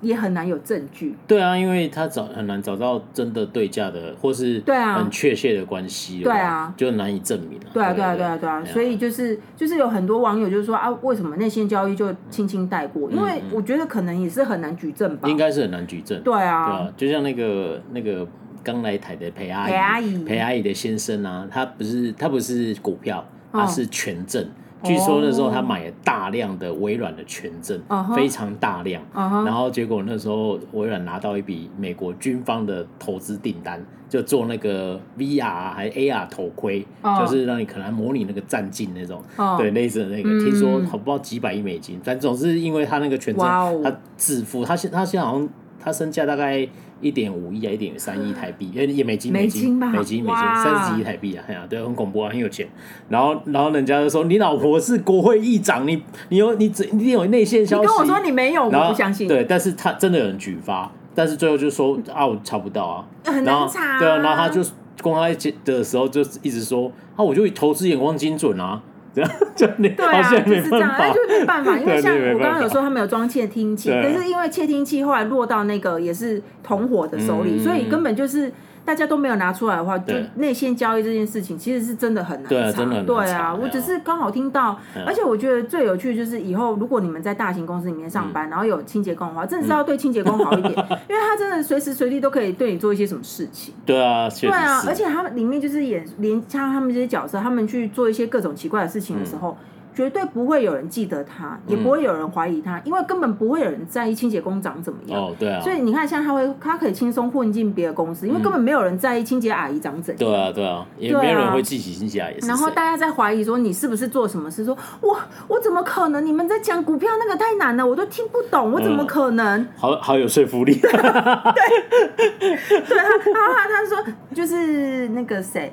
[0.00, 1.14] 也很难有证据。
[1.26, 7.66] 对啊，因为他找很难找到真的对价的，或是对啊很确切的关系，对啊，就难以证明了。
[7.72, 13.10] 对啊，对啊，对啊，对啊，所以就是就是有很多网友就是说啊，为什么内线交易就轻轻带过？
[13.10, 15.28] 因为我觉得可能也是很难举证吧。
[15.28, 16.20] 应该是很难举证。
[16.22, 18.26] 对啊，对啊，就像那个那个
[18.62, 24.46] 刚来台的裴阿姨，裴阿姨，裴阿姨的先生啊，他不是他不是股票，他是权证。
[24.84, 28.14] 据说那时候他买了大量的微软的权证，uh huh.
[28.14, 29.44] 非常大量，uh huh.
[29.44, 37.20] 然后结果那时候微软拿到一笔美国军方的投资订单，就做那个 VR 还是 AR 头盔，uh huh.
[37.20, 39.56] 就是让你可能模拟那个战境那种，uh.
[39.56, 43.44] 对，类似的那个，听说好不知道几百亿美金，但总是因为他那个权证
[43.82, 45.48] 他致富，他现他现在好像
[45.80, 46.68] 他身价大概。
[47.04, 52.66] 一点五亿啊，一点三亿台币，也也美金，美金，美金，美金，三十几亿台币啊，哎呀，对，很恐怖啊，很有钱。
[53.10, 57.82] 然后，然后人家就说，你老婆是国会议长，你，你有，你只，你有内线消息。
[57.82, 59.28] 你跟我说你没有，我不相信。
[59.28, 63.98] 对，但是他真的有人举发，但是最后就说啊，我查不到啊，很难查。
[63.98, 64.62] 对啊，然后他就
[65.02, 68.80] 公开的时候就一直说啊，我就投资眼光精准啊。
[69.14, 78.52] 这样就对啊，就是这样，那就没办法，因为像我刚刚有说他们有装窃听器，可是因为窃听器后来落到那个也是同伙的手里，所以根本就是。
[78.84, 82.48] 大家都没有拿出来的话，就内线交易这件事情其实是真的很难查。
[82.48, 83.06] 对啊，真的很难查。
[83.06, 90.72] 对啊，我只是刚好听到，而且我觉得最有趣的就是以后如果你们在大型公司里面上班，然后有清洁工的话，真的是要对清洁工好一点，
[91.08, 93.74] 因为他真的随时随地都可以对你做一些什么事情。
[93.86, 99.56] 对啊，对啊，而且他们里面就是演连像他们这些角色，他们去做一些各种奇怪的事情的时候。
[99.94, 105.20] 绝对不会有人记得他，也不会有人怀疑他，因为根本不会有人在意清洁工长怎么样。
[105.20, 105.60] 哦，对啊。
[105.60, 110.18] 所以你看，像他会，他可以轻松混进别的公司，因为根本没有人在意清洁阿姨长怎样。
[110.18, 112.36] 对啊，对啊，也没有人会记起清洁阿姨。
[112.46, 114.64] 然后大家在怀疑说你是不是做什么事？
[114.64, 115.16] 说我
[115.46, 116.24] 我怎么可能？
[116.24, 119.66] 你们在讲股票那个太难了，我都听不懂，我怎么可能？
[119.76, 120.74] 好好有说服力。
[120.82, 120.90] 对，
[122.40, 122.56] 对，
[123.32, 125.72] 他他说就是那个谁。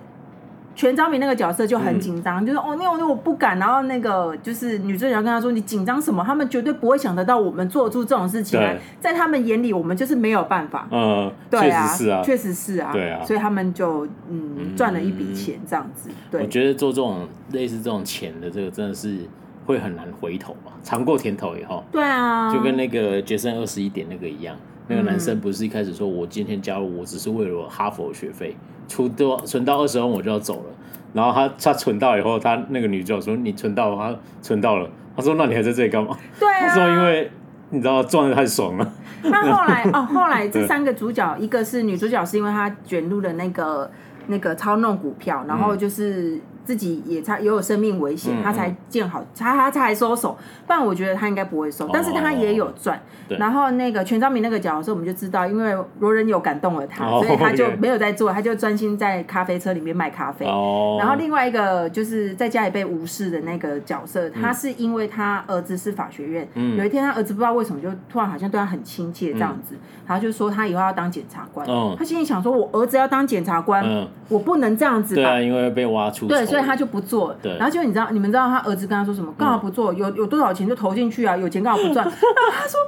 [0.73, 3.59] 全昭明那个角色就很紧张，嗯、就是哦，那我那我不敢。
[3.59, 6.23] 然后那个就是女主角跟他说：“你紧张什么？
[6.23, 8.79] 他们绝对不会想得到我们做出这种事情来。
[8.99, 16.09] 在他们眼里，我们就是没有办法。”嗯，对啊，确实是啊，确实是啊，对啊，所以他们就嗯赚了一笔钱这样子。
[16.31, 19.17] 对，我觉得做这种类似这种钱的这个真的是
[19.65, 20.71] 会很难回头嘛？
[20.83, 24.55] 尝过甜头以后，对啊，就跟那个决胜二十一点那个一样。
[24.87, 28.57] 那个男生不是一开始说我今天加入，我只是为了哈佛学费，
[28.91, 30.65] 出多存到二十万我就要走了。
[31.13, 34.89] 然后他他存到以后，他那个女主角说你存到，他存到了。
[35.15, 36.17] 他说那你还在这里干嘛？
[36.39, 37.31] 对啊，他说因为
[37.69, 38.93] 你知道赚的太爽了。
[39.23, 43.89] 那后来哦，后来这 三个主角，一个是女主角，是因为她卷入了那个
[44.27, 46.39] 那个操弄股票，然后就是。
[46.63, 50.37] 自己也差也有生命危险，他才建好，他他才收手。
[50.65, 52.99] 不然我觉得他应该不会收，哦、但是他也有赚。
[53.27, 60.45] 对然后那个全昭明那个角色，我们就知道，因为罗仁有感动了他，哦、所以他就没有在做，他就专心在咖啡车里面卖咖啡。
[60.45, 71.65] 哦、然后另外一个就是在家里被无视的那个角色，他是因为他儿子是法学院，嗯、有一天他儿子不知道为什么就突然好像对他很亲切这样子，嗯、然后就说他以后要当检察官。
[71.67, 75.21] 哦、他心里想说，我儿子要当检察官，嗯、我不能这样子吧？
[75.21, 76.27] 对啊，因为被挖出。
[76.27, 77.35] 对，所以他就不做。
[77.41, 77.55] 对。
[77.57, 79.33] 然后结果你知道，你们知道他儿子跟他说什么？
[79.37, 79.93] 干嘛不做？
[79.93, 81.35] 有有多少钱就投进去啊！
[81.37, 82.05] 有钱干嘛不赚？
[82.09, 82.79] 他说，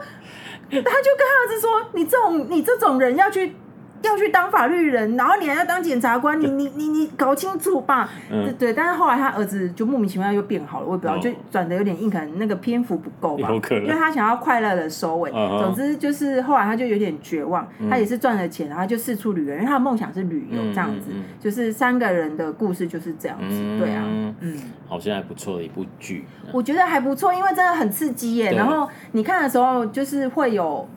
[0.69, 3.55] 他就跟他儿子说：“你这种你这种人要去
[4.03, 8.09] 要去当法律人，然后你还要当检察官，你你你你搞清楚吧。
[8.31, 13.49] 嗯、对对，但是后来他儿子就莫名其妙又变好了，我也不知道，哦、就转的有点硬，可能那个篇幅不够吧。
[13.71, 15.31] 因为他想要快乐的收尾。
[15.33, 21.11] 嗯、总之就是后来他就有点绝望，嗯、他也是赚了钱，然后就四处旅游，因为他的梦想是旅游这样子。
[21.11, 24.03] 嗯嗯嗯、就是三个人的故事就是这样子，嗯、对啊，
[24.41, 26.25] 嗯，好像还不错的一部剧。
[26.51, 28.51] 我觉得还不错，因为真的很刺激耶。
[28.51, 30.87] 然后你看的时候就是会有。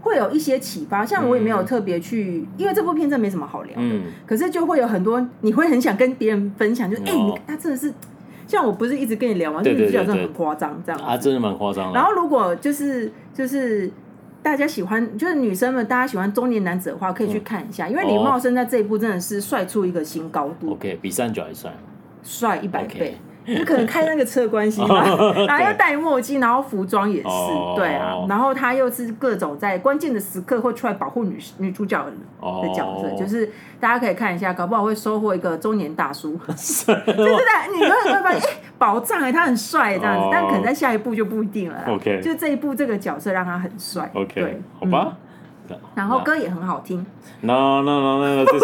[0.00, 7.12] 会有一些启发，像我也没有特别去，嗯、因为这部片真的没什么好聊的，嗯、可是就会有很多，你会很想跟别人分享，就是哎、
[7.46, 7.92] 他真的是，
[8.46, 9.60] 像我不是一直跟你聊吗？
[9.62, 11.92] 对对对，就是真的很夸张这样啊，真的蛮夸张。
[11.92, 13.90] 然后如果就是就是
[14.42, 20.72] 大家喜欢，就是女生们大家喜欢中年男子的话，可以去看一下，嗯、因为李茂生在这一部真的是帅出一个新高度。
[20.72, 21.76] OK，比三角还帅，
[22.22, 23.16] 帅一百倍。
[23.46, 25.04] 有可能开那个车关系吧，
[25.46, 27.28] 然后又戴墨镜，然后服装也是，
[27.76, 45.16] 对啊，然后他又是各种在关键的时刻会出来保护女女主角的角色，就是大家可以看一下，搞不好会收获一个中年大叔， 就是在你们会发现，哎，宝藏哎，他很帅这样子，但可能在下一步就不一定了，OK，就这一部这个角色让他很帅，OK，对，好吧。
[45.94, 47.04] 然后歌也很好听
[47.40, 48.60] ，no no no no，就是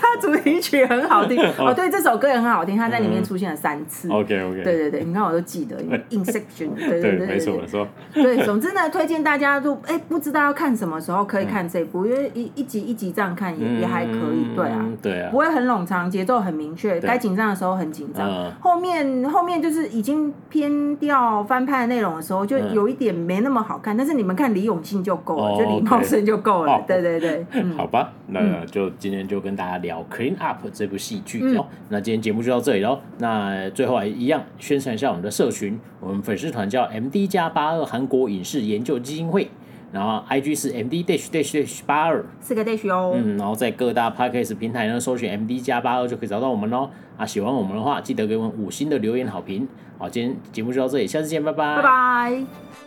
[0.00, 1.36] 它主题曲很好听。
[1.58, 5.76] 哦，对，这首歌也很好听，它在里面出现了三次，OK OK，对对对，你看我都记得
[6.10, 18.28] ，Inception， 对对对，没错没错，对，总之呢，推荐大家都哎不知道要看什么时候可以看这部，因为一一集一集这样看也也还可以，对啊，对啊，不会很冗长，节奏很明确，该紧张的时候很紧张，
[18.60, 24.55] 后面后面就是已经偏掉翻拍的内容的时候，就有一点没那么好看，但是你们看。
[24.56, 27.44] 李永信就够了，就李茂生就够了，对对对，
[27.76, 31.66] 好吧，那就今天就跟大家聊《Clean Up》这部戏剧哦。
[31.90, 32.98] 那今天节目就到这里喽。
[33.18, 39.48] 那最后还一样宣传一下我们的社群，我们粉丝团叫 MD 加八二韩国影视研究基金会，
[39.92, 43.12] 然后 IG 是 MD dash dash dash 八二四个 dash 哦。
[43.14, 46.88] 嗯，然后在各大 Podcast 平台呢搜寻 MD 加八二就可以找到我们喽。
[47.18, 49.68] 啊，喜欢我们的话，记得给我们五星的留言好评。
[49.98, 52.85] 好，今天节目就到这里，下次见，拜拜，拜拜。